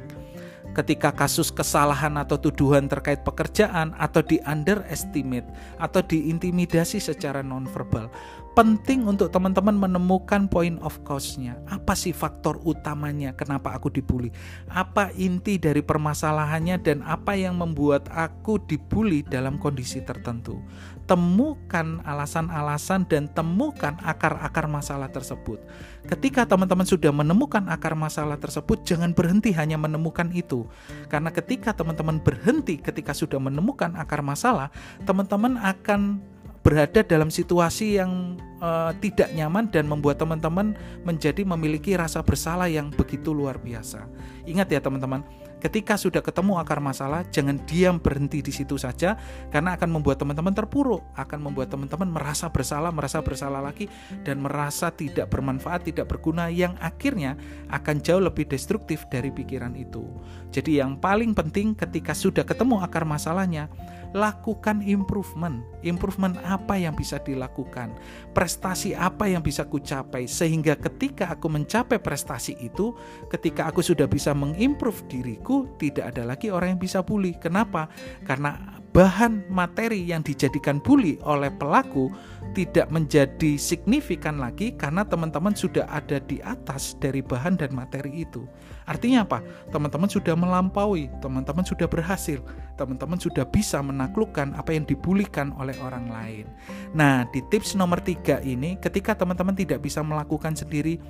ketika 0.74 1.14
kasus 1.14 1.54
kesalahan 1.54 2.18
atau 2.18 2.36
tuduhan 2.42 2.90
terkait 2.90 3.22
pekerjaan 3.22 3.94
atau 4.02 4.26
di 4.26 4.42
underestimate 4.44 5.46
atau 5.78 6.02
diintimidasi 6.02 6.98
secara 6.98 7.46
nonverbal 7.46 8.10
penting 8.54 9.10
untuk 9.10 9.34
teman-teman 9.34 9.74
menemukan 9.74 10.46
point 10.46 10.78
of 10.86 11.02
cause-nya. 11.02 11.58
Apa 11.66 11.98
sih 11.98 12.14
faktor 12.14 12.62
utamanya 12.62 13.34
kenapa 13.34 13.74
aku 13.74 13.90
dibully? 13.90 14.30
Apa 14.70 15.10
inti 15.18 15.58
dari 15.58 15.82
permasalahannya 15.82 16.78
dan 16.82 17.02
apa 17.02 17.34
yang 17.34 17.58
membuat 17.58 18.06
aku 18.14 18.62
dibully 18.70 19.26
dalam 19.26 19.58
kondisi 19.58 20.06
tertentu? 20.06 20.62
Temukan 21.10 22.00
alasan-alasan 22.08 23.10
dan 23.10 23.28
temukan 23.34 23.98
akar-akar 24.06 24.70
masalah 24.72 25.10
tersebut. 25.10 25.60
Ketika 26.08 26.48
teman-teman 26.48 26.88
sudah 26.88 27.12
menemukan 27.12 27.68
akar 27.68 27.98
masalah 27.98 28.40
tersebut, 28.40 28.88
jangan 28.88 29.12
berhenti 29.12 29.52
hanya 29.52 29.76
menemukan 29.76 30.32
itu. 30.32 30.64
Karena 31.12 31.34
ketika 31.34 31.76
teman-teman 31.76 32.24
berhenti 32.24 32.80
ketika 32.80 33.12
sudah 33.12 33.42
menemukan 33.42 33.98
akar 34.00 34.24
masalah, 34.24 34.72
teman-teman 35.04 35.60
akan 35.60 36.24
berada 36.64 37.04
dalam 37.04 37.28
situasi 37.28 38.00
yang 38.00 38.40
uh, 38.64 38.96
tidak 39.04 39.36
nyaman 39.36 39.68
dan 39.68 39.84
membuat 39.84 40.16
teman-teman 40.16 40.72
menjadi 41.04 41.44
memiliki 41.44 42.00
rasa 42.00 42.24
bersalah 42.24 42.72
yang 42.72 42.88
begitu 42.96 43.36
luar 43.36 43.60
biasa. 43.60 44.08
Ingat 44.48 44.72
ya 44.72 44.80
teman-teman, 44.80 45.28
ketika 45.60 46.00
sudah 46.00 46.24
ketemu 46.24 46.56
akar 46.64 46.80
masalah, 46.80 47.28
jangan 47.36 47.60
diam 47.68 48.00
berhenti 48.00 48.40
di 48.40 48.56
situ 48.56 48.80
saja 48.80 49.20
karena 49.52 49.76
akan 49.76 50.00
membuat 50.00 50.24
teman-teman 50.24 50.56
terpuruk, 50.56 51.04
akan 51.20 51.40
membuat 51.52 51.68
teman-teman 51.68 52.08
merasa 52.08 52.48
bersalah, 52.48 52.96
merasa 52.96 53.20
bersalah 53.20 53.60
lagi 53.60 53.92
dan 54.24 54.40
merasa 54.40 54.88
tidak 54.88 55.28
bermanfaat, 55.28 55.92
tidak 55.92 56.08
berguna 56.08 56.48
yang 56.48 56.80
akhirnya 56.80 57.36
akan 57.76 58.00
jauh 58.00 58.24
lebih 58.24 58.48
destruktif 58.48 59.04
dari 59.12 59.36
pikiran 59.36 59.76
itu. 59.76 60.08
Jadi 60.56 60.80
yang 60.80 60.96
paling 60.96 61.36
penting 61.36 61.76
ketika 61.76 62.16
sudah 62.16 62.48
ketemu 62.48 62.80
akar 62.80 63.04
masalahnya, 63.04 63.68
lakukan 64.14 64.86
improvement. 64.86 65.66
Improvement 65.82 66.38
apa 66.46 66.78
yang 66.78 66.94
bisa 66.94 67.18
dilakukan? 67.20 67.98
Prestasi 68.32 68.94
apa 68.94 69.28
yang 69.28 69.42
bisa 69.42 69.66
kucapai 69.66 70.30
sehingga 70.30 70.78
ketika 70.78 71.34
aku 71.34 71.50
mencapai 71.50 71.98
prestasi 71.98 72.56
itu, 72.62 72.94
ketika 73.28 73.68
aku 73.68 73.82
sudah 73.82 74.06
bisa 74.06 74.32
mengimprove 74.32 75.04
diriku, 75.10 75.66
tidak 75.82 76.14
ada 76.14 76.24
lagi 76.30 76.54
orang 76.54 76.78
yang 76.78 76.82
bisa 76.82 77.02
bully. 77.02 77.36
Kenapa? 77.42 77.90
Karena 78.24 78.82
bahan 78.94 79.50
materi 79.50 80.06
yang 80.06 80.22
dijadikan 80.22 80.78
bully 80.78 81.18
oleh 81.26 81.50
pelaku 81.50 82.14
tidak 82.54 82.94
menjadi 82.94 83.58
signifikan 83.58 84.38
lagi 84.38 84.78
karena 84.78 85.02
teman-teman 85.02 85.58
sudah 85.58 85.90
ada 85.90 86.22
di 86.22 86.38
atas 86.46 86.94
dari 87.02 87.26
bahan 87.26 87.58
dan 87.58 87.74
materi 87.74 88.22
itu. 88.22 88.46
Artinya 88.86 89.26
apa? 89.26 89.42
Teman-teman 89.74 90.06
sudah 90.06 90.38
melampaui, 90.38 91.10
teman-teman 91.18 91.66
sudah 91.66 91.90
berhasil, 91.90 92.46
teman-teman 92.78 93.18
sudah 93.18 93.42
bisa 93.50 93.82
menaklukkan 93.82 94.54
apa 94.54 94.70
yang 94.78 94.86
dibulikan 94.86 95.50
oleh 95.58 95.74
orang 95.82 96.14
lain. 96.14 96.46
Nah, 96.94 97.26
di 97.34 97.42
tips 97.50 97.74
nomor 97.74 97.98
tiga 98.06 98.38
ini, 98.46 98.78
ketika 98.78 99.18
teman-teman 99.18 99.58
tidak 99.58 99.82
bisa 99.82 100.06
melakukan 100.06 100.54
sendiri, 100.54 101.02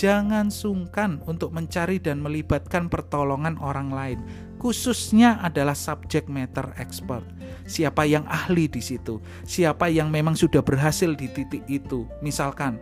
jangan 0.00 0.48
sungkan 0.48 1.20
untuk 1.28 1.52
mencari 1.52 2.00
dan 2.00 2.24
melibatkan 2.24 2.88
pertolongan 2.88 3.60
orang 3.60 3.92
lain 3.92 4.20
khususnya 4.60 5.40
adalah 5.40 5.72
subject 5.72 6.28
matter 6.28 6.68
expert. 6.76 7.24
Siapa 7.64 8.04
yang 8.04 8.28
ahli 8.28 8.68
di 8.68 8.84
situ? 8.84 9.16
Siapa 9.48 9.88
yang 9.88 10.12
memang 10.12 10.36
sudah 10.36 10.60
berhasil 10.60 11.16
di 11.16 11.32
titik 11.32 11.64
itu? 11.64 12.04
Misalkan 12.20 12.76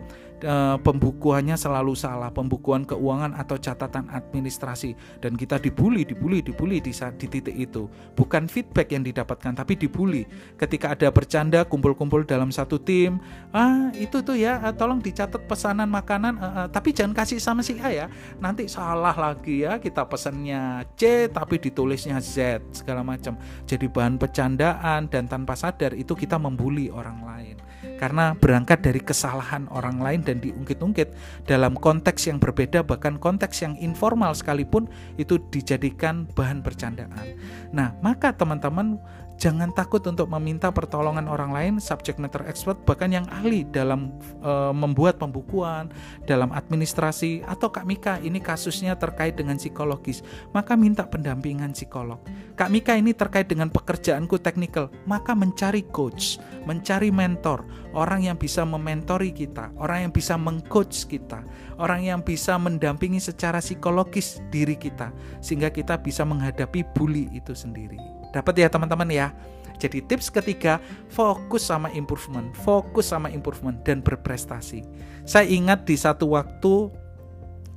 uh, 0.44 0.76
pembukuannya 0.78 1.58
selalu 1.58 1.98
salah, 1.98 2.30
pembukuan 2.30 2.86
keuangan 2.86 3.34
atau 3.34 3.58
catatan 3.58 4.06
administrasi 4.10 4.94
dan 5.18 5.34
kita 5.34 5.58
dibully, 5.58 6.06
dibully, 6.06 6.44
dibully 6.44 6.78
di 6.78 6.92
saat 6.94 7.18
di 7.18 7.26
titik 7.26 7.54
itu. 7.54 7.90
Bukan 8.14 8.46
feedback 8.46 8.94
yang 8.94 9.02
didapatkan 9.02 9.54
tapi 9.56 9.74
dibully. 9.74 10.24
Ketika 10.58 10.94
ada 10.94 11.08
bercanda 11.10 11.66
kumpul-kumpul 11.66 12.22
dalam 12.24 12.54
satu 12.54 12.78
tim, 12.78 13.18
ah 13.50 13.90
itu 13.94 14.22
tuh 14.22 14.38
ya 14.38 14.62
eh, 14.62 14.74
tolong 14.74 15.02
dicatat 15.02 15.44
pesanan 15.50 15.90
makanan 15.90 16.38
uh, 16.38 16.46
uh, 16.46 16.66
tapi 16.70 16.94
jangan 16.94 17.14
kasih 17.14 17.42
sama 17.42 17.66
si 17.66 17.78
A 17.82 17.90
ya. 17.90 18.06
Nanti 18.38 18.70
salah 18.70 19.14
lagi 19.14 19.66
ya 19.66 19.82
kita 19.82 20.06
pesannya 20.06 20.86
C 20.94 21.26
tapi 21.30 21.58
ditulisnya 21.58 22.22
Z 22.22 22.62
segala 22.70 23.02
macam. 23.02 23.34
Jadi 23.66 23.90
bahan 23.90 24.20
bercandaan 24.20 25.10
dan 25.10 25.26
tanpa 25.26 25.58
sadar 25.58 25.94
itu 25.94 26.14
kita 26.14 26.38
membuli 26.38 26.88
orang 26.88 27.20
lain 27.26 27.57
karena 27.98 28.38
berangkat 28.38 28.80
dari 28.80 29.02
kesalahan 29.02 29.66
orang 29.74 29.98
lain 29.98 30.20
dan 30.22 30.38
diungkit-ungkit 30.38 31.10
dalam 31.44 31.74
konteks 31.74 32.30
yang 32.30 32.38
berbeda 32.38 32.86
bahkan 32.86 33.18
konteks 33.18 33.66
yang 33.66 33.74
informal 33.82 34.32
sekalipun 34.32 34.86
itu 35.18 35.42
dijadikan 35.50 36.30
bahan 36.32 36.62
bercandaan. 36.62 37.34
Nah, 37.74 37.98
maka 38.00 38.30
teman-teman 38.30 39.02
jangan 39.38 39.70
takut 39.70 40.02
untuk 40.04 40.26
meminta 40.26 40.68
pertolongan 40.74 41.30
orang 41.30 41.54
lain, 41.54 41.74
subject 41.78 42.18
matter 42.18 42.42
expert, 42.44 42.82
bahkan 42.82 43.08
yang 43.14 43.24
ahli 43.30 43.62
dalam 43.70 44.10
e, 44.42 44.52
membuat 44.74 45.22
pembukuan, 45.22 45.88
dalam 46.26 46.50
administrasi, 46.50 47.46
atau 47.46 47.70
Kak 47.70 47.86
Mika 47.86 48.18
ini 48.18 48.42
kasusnya 48.42 48.98
terkait 48.98 49.38
dengan 49.38 49.56
psikologis, 49.56 50.26
maka 50.50 50.74
minta 50.74 51.06
pendampingan 51.06 51.72
psikolog. 51.72 52.18
Kak 52.58 52.68
Mika 52.74 52.98
ini 52.98 53.14
terkait 53.14 53.46
dengan 53.46 53.70
pekerjaanku 53.70 54.42
teknikal, 54.42 54.90
maka 55.06 55.32
mencari 55.38 55.86
coach, 55.86 56.42
mencari 56.66 57.14
mentor, 57.14 57.62
orang 57.94 58.26
yang 58.26 58.36
bisa 58.36 58.66
mementori 58.66 59.30
kita, 59.30 59.70
orang 59.78 60.10
yang 60.10 60.12
bisa 60.12 60.34
mengcoach 60.34 61.06
kita, 61.06 61.46
orang 61.78 62.02
yang 62.02 62.20
bisa 62.26 62.58
mendampingi 62.58 63.22
secara 63.22 63.62
psikologis 63.62 64.42
diri 64.50 64.74
kita, 64.74 65.14
sehingga 65.38 65.70
kita 65.70 65.94
bisa 66.02 66.26
menghadapi 66.26 66.82
bully 66.90 67.30
itu 67.30 67.54
sendiri. 67.54 68.17
Dapat 68.32 68.54
ya 68.60 68.68
teman-teman 68.68 69.08
ya. 69.08 69.32
Jadi 69.78 70.02
tips 70.02 70.28
ketiga, 70.34 70.82
fokus 71.06 71.70
sama 71.70 71.86
improvement, 71.94 72.50
fokus 72.66 73.14
sama 73.14 73.30
improvement 73.30 73.78
dan 73.86 74.02
berprestasi. 74.02 74.82
Saya 75.22 75.46
ingat 75.46 75.86
di 75.86 75.94
satu 75.94 76.34
waktu 76.34 76.90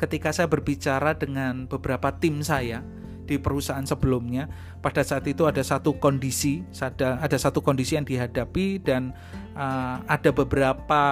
ketika 0.01 0.33
saya 0.33 0.49
berbicara 0.49 1.13
dengan 1.13 1.69
beberapa 1.69 2.09
tim 2.17 2.41
saya 2.41 2.81
di 3.29 3.37
perusahaan 3.37 3.85
sebelumnya, 3.85 4.49
pada 4.81 5.05
saat 5.05 5.29
itu 5.29 5.45
ada 5.45 5.61
satu 5.61 5.93
kondisi, 6.01 6.65
ada 6.81 7.21
ada 7.21 7.37
satu 7.37 7.61
kondisi 7.61 7.93
yang 7.93 8.03
dihadapi 8.03 8.81
dan 8.81 9.13
uh, 9.53 10.01
ada 10.09 10.33
beberapa 10.33 11.03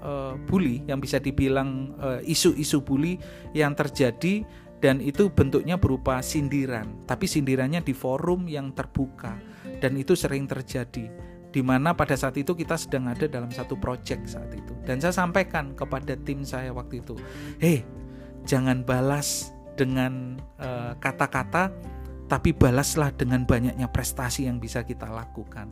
uh, 0.00 0.34
bully 0.48 0.80
yang 0.88 0.96
bisa 0.96 1.20
dibilang 1.20 1.92
isu 2.24 2.56
isu-isu 2.56 2.80
bully 2.80 3.20
yang 3.52 3.76
terjadi 3.76 4.48
dan 4.82 4.98
itu 4.98 5.30
bentuknya 5.30 5.78
berupa 5.78 6.18
sindiran, 6.18 7.06
tapi 7.06 7.30
sindirannya 7.30 7.80
di 7.80 7.94
forum 7.94 8.50
yang 8.50 8.74
terbuka 8.74 9.38
dan 9.78 9.94
itu 9.94 10.18
sering 10.18 10.50
terjadi 10.50 11.06
di 11.52 11.60
mana 11.60 11.94
pada 11.94 12.18
saat 12.18 12.34
itu 12.34 12.56
kita 12.56 12.74
sedang 12.74 13.06
ada 13.12 13.28
dalam 13.30 13.52
satu 13.52 13.78
project 13.78 14.26
saat 14.26 14.50
itu 14.50 14.74
dan 14.82 14.98
saya 14.98 15.14
sampaikan 15.14 15.72
kepada 15.78 16.18
tim 16.18 16.42
saya 16.42 16.74
waktu 16.74 16.98
itu, 17.04 17.14
"Hei, 17.62 17.86
jangan 18.42 18.82
balas 18.82 19.54
dengan 19.78 20.36
eh, 20.60 20.92
kata-kata 21.00 21.70
uh, 21.70 21.92
tapi 22.32 22.56
balaslah 22.56 23.12
dengan 23.12 23.44
banyaknya 23.44 23.92
prestasi 23.92 24.48
yang 24.48 24.56
bisa 24.56 24.80
kita 24.80 25.04
lakukan. 25.04 25.68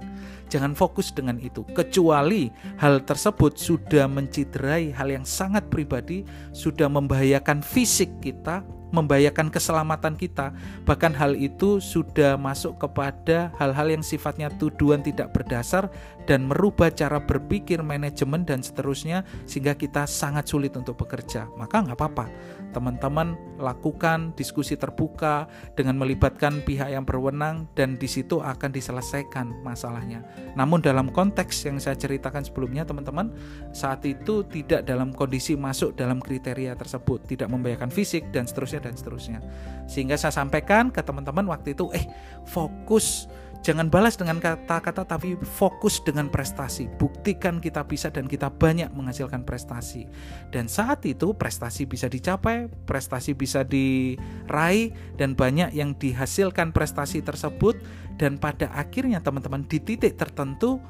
Jangan 0.52 0.76
fokus 0.76 1.08
dengan 1.08 1.40
itu, 1.40 1.64
kecuali 1.72 2.52
hal 2.76 3.00
tersebut 3.00 3.56
sudah 3.56 4.04
menciderai 4.04 4.92
hal 4.92 5.08
yang 5.08 5.24
sangat 5.24 5.64
pribadi, 5.72 6.20
sudah 6.52 6.92
membahayakan 6.92 7.64
fisik 7.64 8.12
kita, 8.20 8.60
membahayakan 8.90 9.50
keselamatan 9.50 10.14
kita. 10.18 10.54
Bahkan 10.86 11.14
hal 11.14 11.38
itu 11.38 11.78
sudah 11.78 12.34
masuk 12.38 12.78
kepada 12.78 13.50
hal-hal 13.58 13.90
yang 13.90 14.04
sifatnya 14.04 14.50
tuduhan 14.58 15.02
tidak 15.02 15.34
berdasar 15.34 15.90
dan 16.30 16.46
merubah 16.46 16.94
cara 16.94 17.18
berpikir 17.18 17.82
manajemen 17.82 18.46
dan 18.46 18.62
seterusnya 18.62 19.26
sehingga 19.50 19.74
kita 19.74 20.06
sangat 20.06 20.46
sulit 20.46 20.74
untuk 20.78 20.94
bekerja. 21.00 21.50
Maka 21.58 21.82
nggak 21.82 21.98
apa-apa, 21.98 22.26
teman-teman 22.70 23.34
lakukan 23.58 24.30
diskusi 24.38 24.78
terbuka 24.78 25.50
dengan 25.74 25.98
melibatkan 25.98 26.62
pihak 26.62 26.94
yang 26.94 27.02
berwenang 27.02 27.66
dan 27.74 27.98
di 27.98 28.06
situ 28.06 28.38
akan 28.38 28.70
diselesaikan 28.70 29.62
masalahnya. 29.66 30.22
Namun 30.54 30.78
dalam 30.80 31.10
konteks 31.10 31.66
yang 31.66 31.82
saya 31.82 31.98
ceritakan 31.98 32.46
sebelumnya 32.46 32.86
teman-teman, 32.86 33.34
saat 33.74 34.06
itu 34.06 34.46
tidak 34.46 34.86
dalam 34.86 35.10
kondisi 35.10 35.58
masuk 35.58 35.98
dalam 35.98 36.22
kriteria 36.22 36.78
tersebut, 36.78 37.26
tidak 37.26 37.50
membahayakan 37.50 37.90
fisik 37.90 38.30
dan 38.30 38.46
seterusnya 38.46 38.79
dan 38.80 38.96
seterusnya. 38.96 39.44
Sehingga 39.86 40.16
saya 40.16 40.32
sampaikan 40.32 40.88
ke 40.88 41.04
teman-teman 41.04 41.46
waktu 41.46 41.76
itu, 41.76 41.92
eh 41.92 42.08
fokus 42.48 43.28
Jangan 43.60 43.92
balas 43.92 44.16
dengan 44.16 44.40
kata-kata 44.40 45.04
tapi 45.04 45.36
fokus 45.36 46.00
dengan 46.00 46.32
prestasi. 46.32 46.88
Buktikan 46.96 47.60
kita 47.60 47.84
bisa 47.84 48.08
dan 48.08 48.24
kita 48.24 48.48
banyak 48.48 48.88
menghasilkan 48.96 49.44
prestasi. 49.44 50.08
Dan 50.48 50.64
saat 50.64 51.04
itu 51.04 51.36
prestasi 51.36 51.84
bisa 51.84 52.08
dicapai, 52.08 52.72
prestasi 52.88 53.36
bisa 53.36 53.60
diraih 53.60 54.96
dan 55.20 55.36
banyak 55.36 55.76
yang 55.76 55.92
dihasilkan 55.92 56.72
prestasi 56.72 57.20
tersebut 57.20 57.76
dan 58.16 58.40
pada 58.40 58.72
akhirnya 58.72 59.20
teman-teman 59.20 59.68
di 59.68 59.76
titik 59.76 60.16
tertentu 60.16 60.80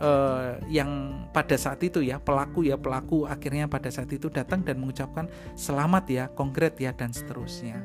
uh, 0.00 0.58
yang 0.66 1.22
pada 1.30 1.54
saat 1.54 1.78
itu 1.84 2.00
ya 2.02 2.18
pelaku 2.18 2.66
ya 2.66 2.80
pelaku 2.80 3.28
akhirnya 3.28 3.68
pada 3.68 3.92
saat 3.92 4.10
itu 4.10 4.32
datang 4.32 4.64
dan 4.64 4.80
mengucapkan 4.80 5.28
selamat 5.54 6.04
ya 6.10 6.24
konkret 6.32 6.80
ya 6.80 6.90
dan 6.96 7.12
seterusnya. 7.12 7.78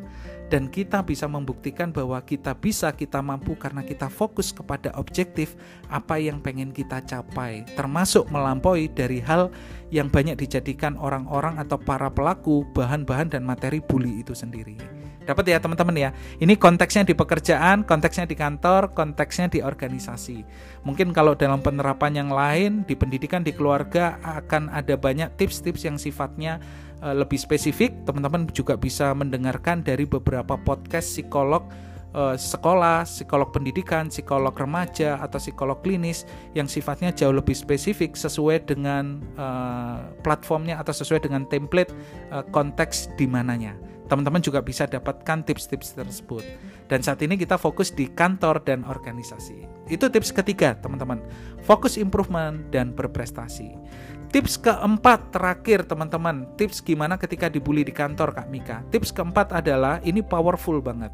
Dan 0.46 0.70
kita 0.70 1.02
bisa 1.02 1.26
membuktikan 1.26 1.90
bahwa 1.90 2.22
kita 2.22 2.54
bisa 2.54 2.94
kita 2.94 3.20
mampu 3.20 3.58
karena 3.58 3.82
kita 3.82 4.08
fokus 4.08 4.54
kepada 4.54 4.94
objektif 4.96 5.58
apa 5.90 6.22
yang 6.22 6.38
pengen 6.40 6.70
kita 6.70 7.02
capai. 7.02 7.66
Termasuk 7.74 8.30
melampaui 8.30 8.88
dari 8.94 9.20
hal 9.20 9.50
yang 9.90 10.08
banyak 10.08 10.38
dijadikan 10.38 10.96
orang-orang 11.02 11.58
atau 11.58 11.82
para 11.82 12.14
pelaku 12.14 12.62
bahan-bahan 12.78 13.34
dan 13.34 13.42
materi 13.42 13.82
bully 13.82 14.22
itu 14.22 14.38
sendiri 14.38 14.95
Dapat 15.26 15.44
ya 15.50 15.58
teman-teman 15.58 15.98
ya. 15.98 16.10
Ini 16.38 16.54
konteksnya 16.56 17.02
di 17.02 17.18
pekerjaan, 17.18 17.82
konteksnya 17.82 18.30
di 18.30 18.38
kantor, 18.38 18.94
konteksnya 18.94 19.50
di 19.50 19.60
organisasi. 19.66 20.46
Mungkin 20.86 21.10
kalau 21.18 21.34
dalam 21.34 21.66
penerapan 21.66 22.14
yang 22.14 22.30
lain 22.30 22.86
di 22.86 22.94
pendidikan 22.94 23.42
di 23.42 23.50
keluarga 23.50 24.22
akan 24.22 24.70
ada 24.70 24.94
banyak 24.94 25.34
tips-tips 25.34 25.82
yang 25.82 25.98
sifatnya 25.98 26.62
uh, 27.02 27.18
lebih 27.18 27.42
spesifik. 27.42 28.06
Teman-teman 28.06 28.46
juga 28.54 28.78
bisa 28.78 29.18
mendengarkan 29.18 29.82
dari 29.82 30.06
beberapa 30.06 30.62
podcast 30.62 31.18
psikolog 31.18 31.66
uh, 32.14 32.38
sekolah, 32.38 33.10
psikolog 33.10 33.50
pendidikan, 33.50 34.14
psikolog 34.14 34.54
remaja 34.54 35.18
atau 35.18 35.42
psikolog 35.42 35.82
klinis 35.82 36.30
yang 36.54 36.70
sifatnya 36.70 37.10
jauh 37.10 37.34
lebih 37.34 37.58
spesifik 37.58 38.14
sesuai 38.14 38.62
dengan 38.70 39.26
uh, 39.42 40.06
platformnya 40.22 40.78
atau 40.78 40.94
sesuai 40.94 41.26
dengan 41.26 41.50
template 41.50 41.90
uh, 42.30 42.46
konteks 42.54 43.10
di 43.18 43.26
mananya 43.26 43.74
teman-teman 44.06 44.42
juga 44.42 44.62
bisa 44.62 44.86
dapatkan 44.86 45.46
tips-tips 45.46 45.98
tersebut. 45.98 46.46
Dan 46.86 47.02
saat 47.02 47.22
ini 47.26 47.36
kita 47.36 47.58
fokus 47.58 47.90
di 47.90 48.06
kantor 48.10 48.62
dan 48.62 48.86
organisasi. 48.86 49.90
Itu 49.90 50.10
tips 50.10 50.30
ketiga, 50.30 50.78
teman-teman. 50.78 51.22
Fokus 51.66 51.98
improvement 51.98 52.62
dan 52.70 52.94
berprestasi. 52.94 53.74
Tips 54.30 54.60
keempat 54.60 55.32
terakhir, 55.32 55.88
teman-teman. 55.88 56.46
Tips 56.60 56.84
gimana 56.84 57.16
ketika 57.16 57.50
dibully 57.50 57.88
di 57.88 57.94
kantor, 57.96 58.36
Kak 58.36 58.52
Mika. 58.52 58.84
Tips 58.92 59.10
keempat 59.16 59.56
adalah 59.56 59.98
ini 60.06 60.20
powerful 60.22 60.84
banget. 60.84 61.10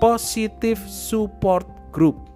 Positive 0.00 0.80
support 0.88 1.66
group 1.92 2.32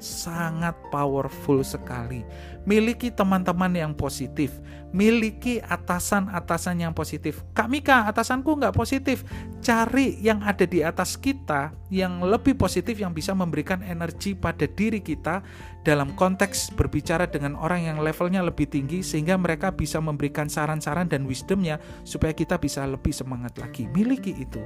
sangat 0.00 0.72
powerful 0.88 1.60
sekali. 1.60 2.24
Miliki 2.68 3.08
teman-teman 3.08 3.72
yang 3.72 3.92
positif, 3.96 4.60
miliki 4.92 5.62
atasan-atasan 5.64 6.82
yang 6.84 6.92
positif. 6.92 7.40
Kak 7.56 7.70
Mika, 7.70 8.04
atasanku 8.10 8.58
nggak 8.58 8.76
positif. 8.76 9.24
Cari 9.64 10.18
yang 10.20 10.44
ada 10.44 10.66
di 10.66 10.84
atas 10.84 11.16
kita 11.16 11.72
yang 11.90 12.22
lebih 12.22 12.54
positif 12.54 12.96
yang 13.02 13.10
bisa 13.10 13.34
memberikan 13.34 13.82
energi 13.82 14.38
pada 14.38 14.64
diri 14.64 15.02
kita 15.02 15.42
dalam 15.82 16.12
konteks 16.14 16.76
berbicara 16.76 17.26
dengan 17.26 17.56
orang 17.56 17.82
yang 17.88 17.98
levelnya 17.98 18.44
lebih 18.44 18.68
tinggi 18.68 19.00
sehingga 19.00 19.34
mereka 19.40 19.72
bisa 19.74 19.98
memberikan 19.98 20.46
saran-saran 20.46 21.08
dan 21.08 21.24
wisdomnya 21.24 21.80
supaya 22.04 22.36
kita 22.36 22.60
bisa 22.60 22.84
lebih 22.84 23.10
semangat 23.10 23.56
lagi. 23.58 23.88
Miliki 23.90 24.36
itu. 24.36 24.60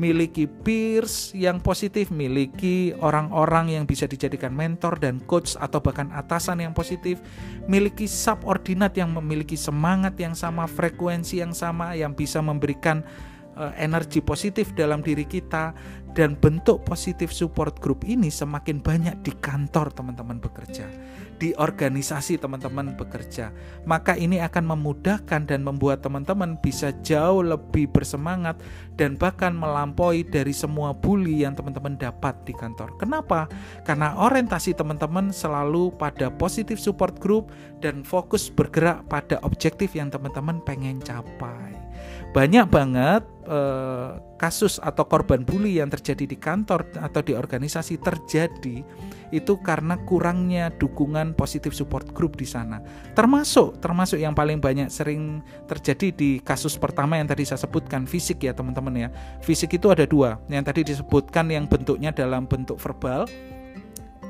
Miliki 0.00 0.48
peers 0.48 1.30
yang 1.36 1.60
positif, 1.60 2.08
miliki 2.08 2.96
orang-orang 2.98 3.76
yang 3.76 3.84
bisa 3.84 4.08
dijadikan 4.08 4.56
mentor 4.56 4.98
dan 4.98 5.20
coach 5.28 5.54
atau 5.60 5.78
bahkan 5.84 6.08
atasan 6.10 6.64
yang 6.64 6.72
positif, 6.72 7.20
miliki 7.64 8.04
subordinat 8.04 8.92
yang 8.96 9.12
memiliki 9.16 9.56
semangat 9.56 10.18
yang 10.20 10.36
sama, 10.36 10.68
frekuensi 10.68 11.40
yang 11.40 11.56
sama 11.56 11.96
yang 11.96 12.12
bisa 12.12 12.44
memberikan 12.44 13.00
uh, 13.56 13.72
energi 13.80 14.20
positif 14.20 14.74
dalam 14.76 15.00
diri 15.00 15.24
kita 15.24 15.72
dan 16.14 16.38
bentuk 16.38 16.86
positif 16.86 17.34
support 17.34 17.80
group 17.82 18.06
ini 18.06 18.30
semakin 18.30 18.78
banyak 18.78 19.16
di 19.24 19.32
kantor 19.40 19.90
teman-teman 19.90 20.38
bekerja, 20.38 20.86
di 21.38 21.52
organisasi 21.56 22.38
teman-teman 22.38 22.94
bekerja. 22.94 23.50
Maka 23.84 24.14
ini 24.14 24.40
akan 24.40 24.74
memudahkan 24.74 25.46
dan 25.46 25.60
membuat 25.62 26.02
teman-teman 26.02 26.56
bisa 26.58 26.94
jauh 27.04 27.42
lebih 27.42 27.90
bersemangat 27.90 28.58
dan 28.94 29.18
bahkan 29.18 29.54
melampaui 29.54 30.22
dari 30.26 30.54
semua 30.54 30.94
bully 30.94 31.42
yang 31.42 31.54
teman-teman 31.54 31.98
dapat 31.98 32.34
di 32.46 32.54
kantor. 32.54 32.94
Kenapa? 32.98 33.50
Karena 33.82 34.14
orientasi 34.18 34.74
teman-teman 34.74 35.34
selalu 35.34 35.94
pada 35.94 36.30
positif 36.30 36.78
support 36.78 37.18
group 37.18 37.50
dan 37.82 38.06
fokus 38.06 38.48
bergerak 38.48 39.04
pada 39.10 39.42
objektif 39.42 39.92
yang 39.92 40.08
teman-teman 40.08 40.62
pengen 40.62 40.98
capai 41.02 41.84
banyak 42.34 42.66
banget 42.66 43.22
eh, 43.46 44.10
kasus 44.34 44.82
atau 44.82 45.06
korban 45.06 45.46
bully 45.46 45.78
yang 45.78 45.88
terjadi 45.90 46.24
di 46.26 46.36
kantor 46.38 46.86
atau 46.98 47.20
di 47.22 47.32
organisasi 47.32 48.02
terjadi 48.02 48.82
itu 49.34 49.54
karena 49.62 49.98
kurangnya 50.06 50.70
dukungan 50.78 51.34
positif 51.34 51.74
support 51.74 52.10
group 52.14 52.38
di 52.38 52.46
sana. 52.46 52.78
Termasuk 53.18 53.82
termasuk 53.82 54.22
yang 54.22 54.34
paling 54.34 54.62
banyak 54.62 54.90
sering 54.90 55.42
terjadi 55.66 56.14
di 56.14 56.30
kasus 56.42 56.78
pertama 56.78 57.18
yang 57.18 57.26
tadi 57.26 57.42
saya 57.42 57.62
sebutkan 57.62 58.06
fisik 58.06 58.42
ya 58.46 58.54
teman-teman 58.54 58.94
ya. 58.94 59.08
Fisik 59.42 59.74
itu 59.74 59.90
ada 59.90 60.06
dua. 60.06 60.38
Yang 60.46 60.64
tadi 60.70 60.80
disebutkan 60.94 61.50
yang 61.50 61.66
bentuknya 61.66 62.14
dalam 62.14 62.46
bentuk 62.46 62.78
verbal 62.78 63.26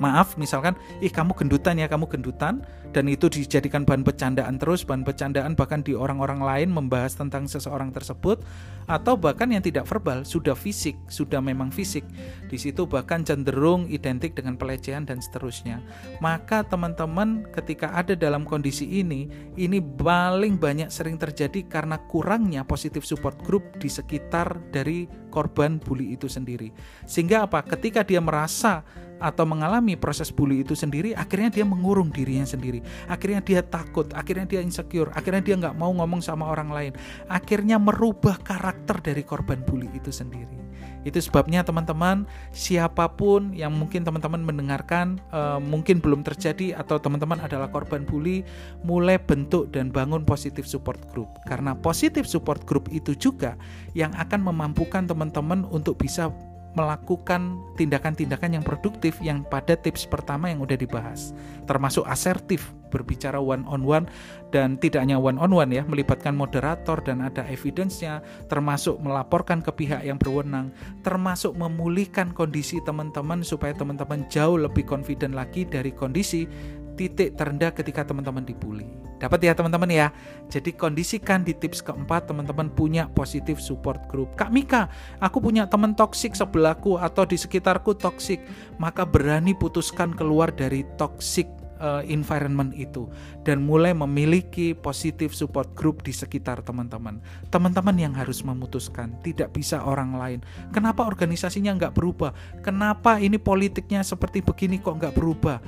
maaf 0.02 0.34
misalkan 0.34 0.74
ih 0.98 1.10
kamu 1.10 1.38
gendutan 1.38 1.78
ya 1.78 1.86
kamu 1.86 2.10
gendutan 2.10 2.62
dan 2.94 3.10
itu 3.10 3.26
dijadikan 3.26 3.82
bahan 3.82 4.06
bercandaan 4.06 4.54
terus 4.56 4.86
bahan 4.86 5.02
bercandaan 5.02 5.58
bahkan 5.58 5.82
di 5.82 5.98
orang-orang 5.98 6.38
lain 6.38 6.70
membahas 6.70 7.18
tentang 7.18 7.50
seseorang 7.50 7.90
tersebut 7.90 8.38
atau 8.86 9.18
bahkan 9.18 9.50
yang 9.50 9.64
tidak 9.64 9.90
verbal 9.90 10.22
sudah 10.22 10.54
fisik 10.54 10.94
sudah 11.10 11.42
memang 11.42 11.74
fisik. 11.74 12.06
Di 12.46 12.54
situ 12.54 12.86
bahkan 12.86 13.26
cenderung 13.26 13.90
identik 13.90 14.38
dengan 14.38 14.54
pelecehan 14.54 15.02
dan 15.02 15.18
seterusnya. 15.18 15.82
Maka 16.22 16.62
teman-teman 16.62 17.50
ketika 17.50 17.90
ada 17.98 18.14
dalam 18.14 18.46
kondisi 18.46 18.86
ini 18.86 19.26
ini 19.58 19.82
paling 19.82 20.54
banyak 20.54 20.86
sering 20.86 21.18
terjadi 21.18 21.66
karena 21.66 21.98
kurangnya 22.06 22.62
positif 22.62 23.02
support 23.02 23.34
group 23.42 23.66
di 23.82 23.90
sekitar 23.90 24.70
dari 24.70 25.10
korban 25.34 25.82
bully 25.82 26.14
itu 26.14 26.30
sendiri. 26.30 26.70
Sehingga 27.10 27.50
apa? 27.50 27.66
Ketika 27.66 28.06
dia 28.06 28.22
merasa 28.22 28.86
atau 29.18 29.48
mengalami 29.48 29.96
proses 29.96 30.28
bully 30.28 30.60
itu 30.60 30.76
sendiri, 30.76 31.16
akhirnya 31.16 31.48
dia 31.48 31.64
mengurung 31.64 32.12
dirinya 32.12 32.44
sendiri. 32.44 32.83
Akhirnya 33.10 33.40
dia 33.44 33.60
takut, 33.64 34.08
akhirnya 34.14 34.46
dia 34.48 34.60
insecure, 34.60 35.10
akhirnya 35.12 35.42
dia 35.42 35.54
nggak 35.58 35.76
mau 35.76 35.92
ngomong 35.92 36.20
sama 36.20 36.48
orang 36.48 36.70
lain. 36.70 36.92
Akhirnya 37.26 37.76
merubah 37.80 38.38
karakter 38.40 39.00
dari 39.00 39.22
korban 39.26 39.60
bully 39.64 39.90
itu 39.92 40.12
sendiri. 40.12 40.64
Itu 41.04 41.20
sebabnya 41.20 41.60
teman-teman, 41.60 42.24
siapa 42.50 43.12
pun 43.12 43.52
yang 43.52 43.76
mungkin 43.76 44.08
teman-teman 44.08 44.40
mendengarkan, 44.40 45.20
uh, 45.36 45.60
mungkin 45.60 46.00
belum 46.00 46.24
terjadi 46.24 46.80
atau 46.80 46.96
teman-teman 46.96 47.44
adalah 47.44 47.68
korban 47.68 48.08
bully, 48.08 48.40
mulai 48.80 49.20
bentuk 49.20 49.68
dan 49.68 49.92
bangun 49.92 50.24
positif 50.24 50.64
support 50.64 50.96
group. 51.12 51.28
Karena 51.44 51.76
positif 51.76 52.24
support 52.24 52.64
group 52.64 52.88
itu 52.88 53.12
juga 53.12 53.60
yang 53.92 54.16
akan 54.16 54.48
memampukan 54.48 55.04
teman-teman 55.04 55.68
untuk 55.68 56.00
bisa 56.00 56.32
melakukan 56.74 57.62
tindakan-tindakan 57.78 58.60
yang 58.60 58.64
produktif 58.66 59.18
yang 59.22 59.46
pada 59.46 59.78
tips 59.78 60.06
pertama 60.06 60.50
yang 60.50 60.62
udah 60.62 60.78
dibahas. 60.78 61.34
Termasuk 61.66 62.06
asertif 62.06 62.74
berbicara 62.94 63.42
one 63.42 63.66
on 63.66 63.82
one 63.82 64.06
dan 64.54 64.78
tidak 64.78 65.02
hanya 65.02 65.18
one 65.18 65.34
on 65.42 65.50
one 65.50 65.74
ya 65.74 65.82
melibatkan 65.82 66.30
moderator 66.38 67.02
dan 67.02 67.26
ada 67.26 67.42
evidence-nya 67.50 68.22
termasuk 68.46 69.02
melaporkan 69.02 69.58
ke 69.58 69.74
pihak 69.74 70.06
yang 70.06 70.14
berwenang 70.14 70.70
termasuk 71.02 71.58
memulihkan 71.58 72.30
kondisi 72.30 72.78
teman-teman 72.86 73.42
supaya 73.42 73.74
teman-teman 73.74 74.22
jauh 74.30 74.54
lebih 74.54 74.86
confident 74.86 75.34
lagi 75.34 75.66
dari 75.66 75.90
kondisi 75.90 76.46
titik 76.94 77.34
terendah 77.38 77.74
ketika 77.74 78.06
teman-teman 78.06 78.46
dibully. 78.46 78.86
Dapat 79.18 79.40
ya 79.46 79.52
teman-teman 79.54 79.90
ya. 79.90 80.08
Jadi 80.50 80.74
kondisikan 80.74 81.46
di 81.46 81.54
tips 81.54 81.80
keempat 81.80 82.28
teman-teman 82.28 82.68
punya 82.70 83.08
positif 83.14 83.62
support 83.62 84.04
group. 84.10 84.34
Kak 84.34 84.50
Mika, 84.50 84.90
aku 85.22 85.38
punya 85.38 85.70
teman 85.70 85.94
toksik 85.94 86.34
sebelahku 86.34 86.98
atau 86.98 87.24
di 87.24 87.38
sekitarku 87.38 87.94
toksik, 87.96 88.42
maka 88.76 89.06
berani 89.06 89.54
putuskan 89.54 90.12
keluar 90.12 90.50
dari 90.50 90.82
toxic 90.98 91.46
uh, 91.80 92.02
environment 92.06 92.74
itu 92.76 93.08
dan 93.42 93.62
mulai 93.64 93.92
memiliki 93.92 94.72
positif 94.72 95.36
support 95.36 95.72
group 95.76 96.00
di 96.04 96.12
sekitar 96.12 96.62
teman-teman. 96.62 97.18
Teman-teman 97.52 97.96
yang 98.00 98.14
harus 98.16 98.40
memutuskan, 98.40 99.14
tidak 99.20 99.52
bisa 99.52 99.82
orang 99.82 100.16
lain. 100.16 100.40
Kenapa 100.70 101.04
organisasinya 101.04 101.74
nggak 101.76 101.94
berubah? 101.96 102.32
Kenapa 102.64 103.18
ini 103.18 103.40
politiknya 103.40 104.00
seperti 104.04 104.40
begini 104.44 104.80
kok 104.80 104.96
nggak 104.96 105.14
berubah? 105.16 105.58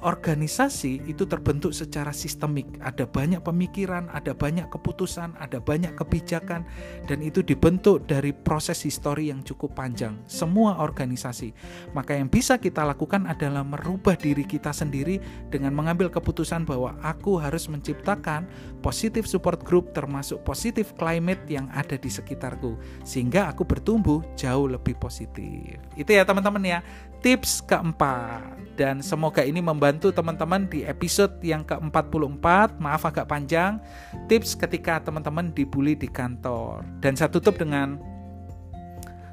Organisasi 0.00 1.06
itu 1.06 1.24
terbentuk 1.26 1.74
secara 1.74 2.14
sistemik. 2.14 2.66
Ada 2.82 3.06
banyak 3.06 3.42
pemikiran, 3.42 4.06
ada 4.10 4.34
banyak 4.34 4.70
keputusan, 4.70 5.34
ada 5.38 5.58
banyak 5.58 5.94
kebijakan, 5.98 6.62
dan 7.06 7.18
itu 7.20 7.42
dibentuk 7.42 8.06
dari 8.06 8.30
proses 8.30 8.82
histori 8.84 9.30
yang 9.32 9.42
cukup 9.42 9.74
panjang. 9.74 10.18
Semua 10.30 10.78
organisasi, 10.82 11.52
maka 11.94 12.14
yang 12.14 12.30
bisa 12.30 12.58
kita 12.58 12.86
lakukan 12.86 13.26
adalah 13.26 13.66
merubah 13.66 14.14
diri 14.14 14.46
kita 14.46 14.70
sendiri 14.70 15.18
dengan 15.50 15.74
mengambil 15.74 16.10
keputusan 16.12 16.66
bahwa 16.68 16.94
aku 17.02 17.38
harus 17.38 17.66
menciptakan 17.66 18.46
positif 18.84 19.26
support 19.26 19.62
group, 19.66 19.90
termasuk 19.96 20.42
positif 20.46 20.94
climate 20.94 21.42
yang 21.50 21.66
ada 21.74 21.98
di 21.98 22.10
sekitarku, 22.10 22.78
sehingga 23.02 23.50
aku 23.50 23.66
bertumbuh 23.66 24.22
jauh 24.38 24.70
lebih 24.70 24.94
positif. 25.00 25.78
Itu 25.98 26.10
ya, 26.14 26.22
teman-teman, 26.22 26.62
ya 26.62 26.78
tips 27.20 27.64
keempat. 27.66 28.56
Dan 28.78 29.02
semoga 29.02 29.42
ini 29.42 29.58
membantu 29.58 30.14
teman-teman 30.14 30.70
di 30.70 30.86
episode 30.86 31.34
yang 31.42 31.66
ke-44 31.66 32.78
maaf 32.78 33.02
agak 33.02 33.26
panjang. 33.26 33.82
Tips 34.30 34.54
ketika 34.54 35.02
teman-teman 35.02 35.50
dibully 35.50 35.98
di 35.98 36.06
kantor. 36.06 36.86
Dan 37.02 37.18
saya 37.18 37.26
tutup 37.26 37.58
dengan 37.58 37.98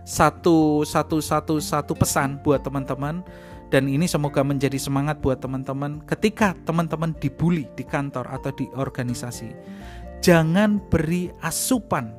satu 0.05 0.85
satu 0.85 1.21
satu 1.21 1.61
satu 1.61 1.93
pesan 1.93 2.41
buat 2.41 2.65
teman-teman. 2.65 3.21
Dan 3.69 3.85
ini 3.85 4.09
semoga 4.09 4.41
menjadi 4.41 4.77
semangat 4.81 5.21
buat 5.21 5.41
teman-teman 5.41 6.01
ketika 6.09 6.57
teman-teman 6.65 7.13
dibully 7.17 7.69
di 7.77 7.85
kantor 7.85 8.25
atau 8.29 8.49
di 8.53 8.65
organisasi. 8.73 9.53
Jangan 10.25 10.81
beri 10.89 11.29
asupan 11.45 12.13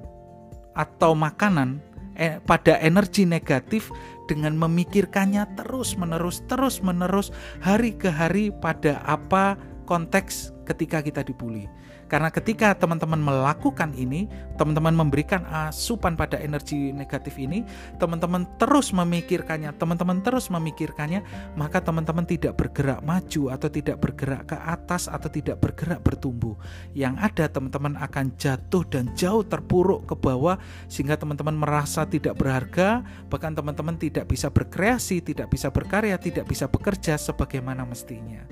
atau 0.78 1.16
makanan 1.16 1.82
eh, 2.16 2.42
pada 2.42 2.80
energi 2.82 3.24
negatif 3.24 3.92
dengan 4.26 4.58
memikirkannya 4.58 5.46
terus-menerus, 5.54 6.42
terus-menerus, 6.50 7.30
hari 7.62 7.94
ke 7.94 8.10
hari 8.10 8.50
pada 8.50 9.00
apa 9.06 9.54
konteks 9.86 10.50
ketika 10.66 11.00
kita 11.00 11.22
dibully. 11.22 11.70
Karena 12.06 12.30
ketika 12.30 12.70
teman-teman 12.78 13.18
melakukan 13.18 13.90
ini, 13.98 14.30
teman-teman 14.54 14.94
memberikan 14.94 15.42
asupan 15.50 16.14
pada 16.14 16.38
energi 16.38 16.94
negatif 16.94 17.34
ini, 17.36 17.66
teman-teman 17.98 18.46
terus 18.62 18.94
memikirkannya, 18.94 19.74
teman-teman 19.74 20.22
terus 20.22 20.46
memikirkannya, 20.46 21.26
maka 21.58 21.82
teman-teman 21.82 22.22
tidak 22.22 22.54
bergerak 22.54 23.02
maju 23.02 23.42
atau 23.50 23.68
tidak 23.68 23.98
bergerak 23.98 24.46
ke 24.46 24.56
atas 24.56 25.10
atau 25.10 25.26
tidak 25.26 25.58
bergerak 25.58 26.00
bertumbuh. 26.00 26.54
Yang 26.94 27.14
ada 27.18 27.44
teman-teman 27.50 27.98
akan 27.98 28.34
jatuh 28.38 28.86
dan 28.86 29.10
jauh 29.18 29.42
terpuruk 29.42 30.06
ke 30.06 30.14
bawah 30.14 30.56
sehingga 30.86 31.18
teman-teman 31.18 31.58
merasa 31.58 32.06
tidak 32.06 32.38
berharga, 32.38 33.02
bahkan 33.26 33.50
teman-teman 33.50 33.98
tidak 33.98 34.30
bisa 34.30 34.46
berkreasi, 34.46 35.18
tidak 35.20 35.50
bisa 35.50 35.74
berkarya, 35.74 36.14
tidak 36.22 36.46
bisa 36.46 36.70
bekerja 36.70 37.18
sebagaimana 37.18 37.82
mestinya. 37.82 38.46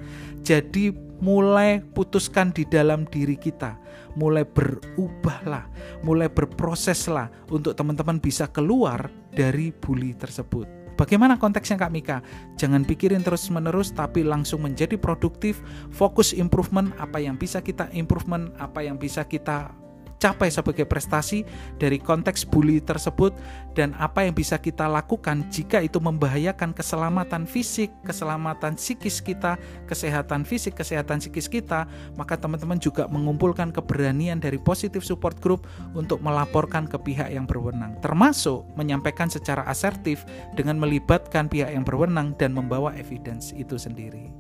Jadi 0.45 1.14
mulai 1.23 1.83
putuskan 1.83 2.51
di 2.51 2.67
dalam 2.67 3.07
diri 3.11 3.39
kita, 3.39 3.79
mulai 4.19 4.43
berubahlah, 4.47 5.67
mulai 6.03 6.31
berproseslah 6.31 7.31
untuk 7.51 7.75
teman-teman 7.77 8.19
bisa 8.19 8.51
keluar 8.51 9.11
dari 9.35 9.71
bully 9.71 10.15
tersebut. 10.15 10.85
Bagaimana 10.95 11.35
konteksnya 11.35 11.75
Kak 11.75 11.91
Mika? 11.91 12.23
Jangan 12.55 12.87
pikirin 12.87 13.27
terus-menerus 13.27 13.91
tapi 13.91 14.23
langsung 14.23 14.63
menjadi 14.63 14.95
produktif, 14.95 15.59
fokus 15.91 16.31
improvement 16.31 16.95
apa 17.03 17.19
yang 17.19 17.35
bisa 17.35 17.59
kita 17.59 17.91
improvement, 17.91 18.55
apa 18.63 18.87
yang 18.87 18.95
bisa 18.95 19.27
kita 19.27 19.75
capai 20.25 20.49
sebagai 20.49 20.89
prestasi 20.89 21.45
dari 21.77 22.01
konteks 22.01 22.49
bully 22.49 22.81
tersebut 22.81 23.37
dan 23.77 23.93
apa 24.01 24.25
yang 24.25 24.33
bisa 24.33 24.57
kita 24.57 24.89
lakukan 24.89 25.45
jika 25.53 25.85
itu 25.85 26.01
membahayakan 26.01 26.73
keselamatan 26.73 27.45
fisik, 27.45 27.93
keselamatan 28.09 28.81
psikis 28.81 29.21
kita, 29.21 29.61
kesehatan 29.85 30.49
fisik, 30.49 30.81
kesehatan 30.81 31.21
psikis 31.21 31.53
kita, 31.53 31.85
maka 32.17 32.41
teman-teman 32.41 32.81
juga 32.81 33.05
mengumpulkan 33.13 33.69
keberanian 33.69 34.41
dari 34.41 34.57
positive 34.57 35.05
support 35.05 35.37
group 35.45 35.69
untuk 35.93 36.25
melaporkan 36.25 36.89
ke 36.89 36.97
pihak 36.97 37.29
yang 37.29 37.45
berwenang, 37.45 38.01
termasuk 38.01 38.65
menyampaikan 38.81 39.29
secara 39.29 39.69
asertif 39.69 40.25
dengan 40.57 40.81
melibatkan 40.81 41.53
pihak 41.53 41.69
yang 41.69 41.85
berwenang 41.85 42.33
dan 42.41 42.57
membawa 42.57 42.97
evidence 42.97 43.53
itu 43.53 43.77
sendiri. 43.77 44.33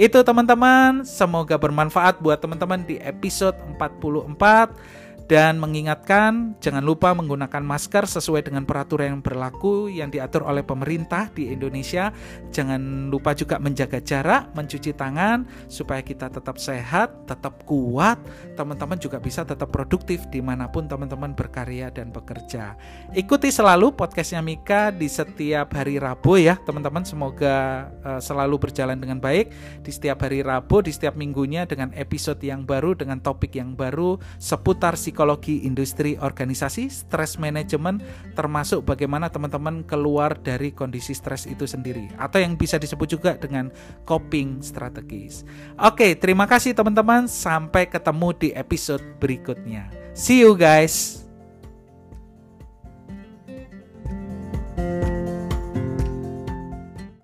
Itu 0.00 0.22
teman-teman, 0.24 1.04
semoga 1.04 1.60
bermanfaat 1.60 2.22
buat 2.24 2.40
teman-teman 2.40 2.86
di 2.86 2.96
episode 3.02 3.58
44 3.76 5.05
dan 5.26 5.58
mengingatkan 5.58 6.54
jangan 6.62 6.86
lupa 6.86 7.10
menggunakan 7.10 7.58
masker 7.58 8.06
sesuai 8.06 8.46
dengan 8.46 8.62
peraturan 8.62 9.18
yang 9.18 9.22
berlaku 9.22 9.90
yang 9.90 10.06
diatur 10.06 10.46
oleh 10.46 10.62
pemerintah 10.62 11.30
di 11.34 11.50
Indonesia. 11.50 12.14
Jangan 12.54 13.10
lupa 13.10 13.34
juga 13.34 13.58
menjaga 13.58 13.98
jarak, 13.98 14.54
mencuci 14.54 14.94
tangan 14.94 15.44
supaya 15.66 16.00
kita 16.06 16.30
tetap 16.30 16.62
sehat, 16.62 17.26
tetap 17.26 17.66
kuat. 17.66 18.22
Teman-teman 18.54 18.96
juga 19.02 19.18
bisa 19.18 19.42
tetap 19.42 19.74
produktif 19.74 20.22
di 20.30 20.38
mana 20.38 20.70
pun 20.70 20.86
teman-teman 20.86 21.34
berkarya 21.34 21.90
dan 21.90 22.14
bekerja. 22.14 22.78
Ikuti 23.10 23.50
selalu 23.50 23.98
podcastnya 23.98 24.38
Mika 24.46 24.94
di 24.94 25.10
setiap 25.10 25.74
hari 25.74 25.98
Rabu 25.98 26.38
ya 26.38 26.54
teman-teman. 26.62 27.02
Semoga 27.02 27.90
uh, 28.06 28.22
selalu 28.22 28.70
berjalan 28.70 28.94
dengan 28.94 29.18
baik 29.18 29.50
di 29.82 29.90
setiap 29.90 30.22
hari 30.22 30.46
Rabu, 30.46 30.86
di 30.86 30.94
setiap 30.94 31.18
minggunya 31.18 31.66
dengan 31.66 31.90
episode 31.98 32.38
yang 32.46 32.62
baru, 32.62 32.94
dengan 32.94 33.18
topik 33.18 33.58
yang 33.58 33.74
baru 33.74 34.22
seputar 34.38 34.94
psikologi 34.94 35.15
psikologi 35.16 35.64
industri 35.64 36.20
organisasi, 36.20 36.92
stress 36.92 37.40
management, 37.40 38.04
termasuk 38.36 38.84
bagaimana 38.84 39.32
teman-teman 39.32 39.80
keluar 39.88 40.36
dari 40.36 40.76
kondisi 40.76 41.16
stres 41.16 41.48
itu 41.48 41.64
sendiri, 41.64 42.12
atau 42.20 42.36
yang 42.36 42.52
bisa 42.52 42.76
disebut 42.76 43.08
juga 43.16 43.32
dengan 43.40 43.72
coping 44.04 44.60
strategis. 44.60 45.48
Oke, 45.80 46.12
terima 46.20 46.44
kasih 46.44 46.76
teman-teman. 46.76 47.24
Sampai 47.24 47.88
ketemu 47.88 48.36
di 48.36 48.48
episode 48.52 49.00
berikutnya. 49.16 49.88
See 50.12 50.44
you 50.44 50.52
guys. 50.52 51.25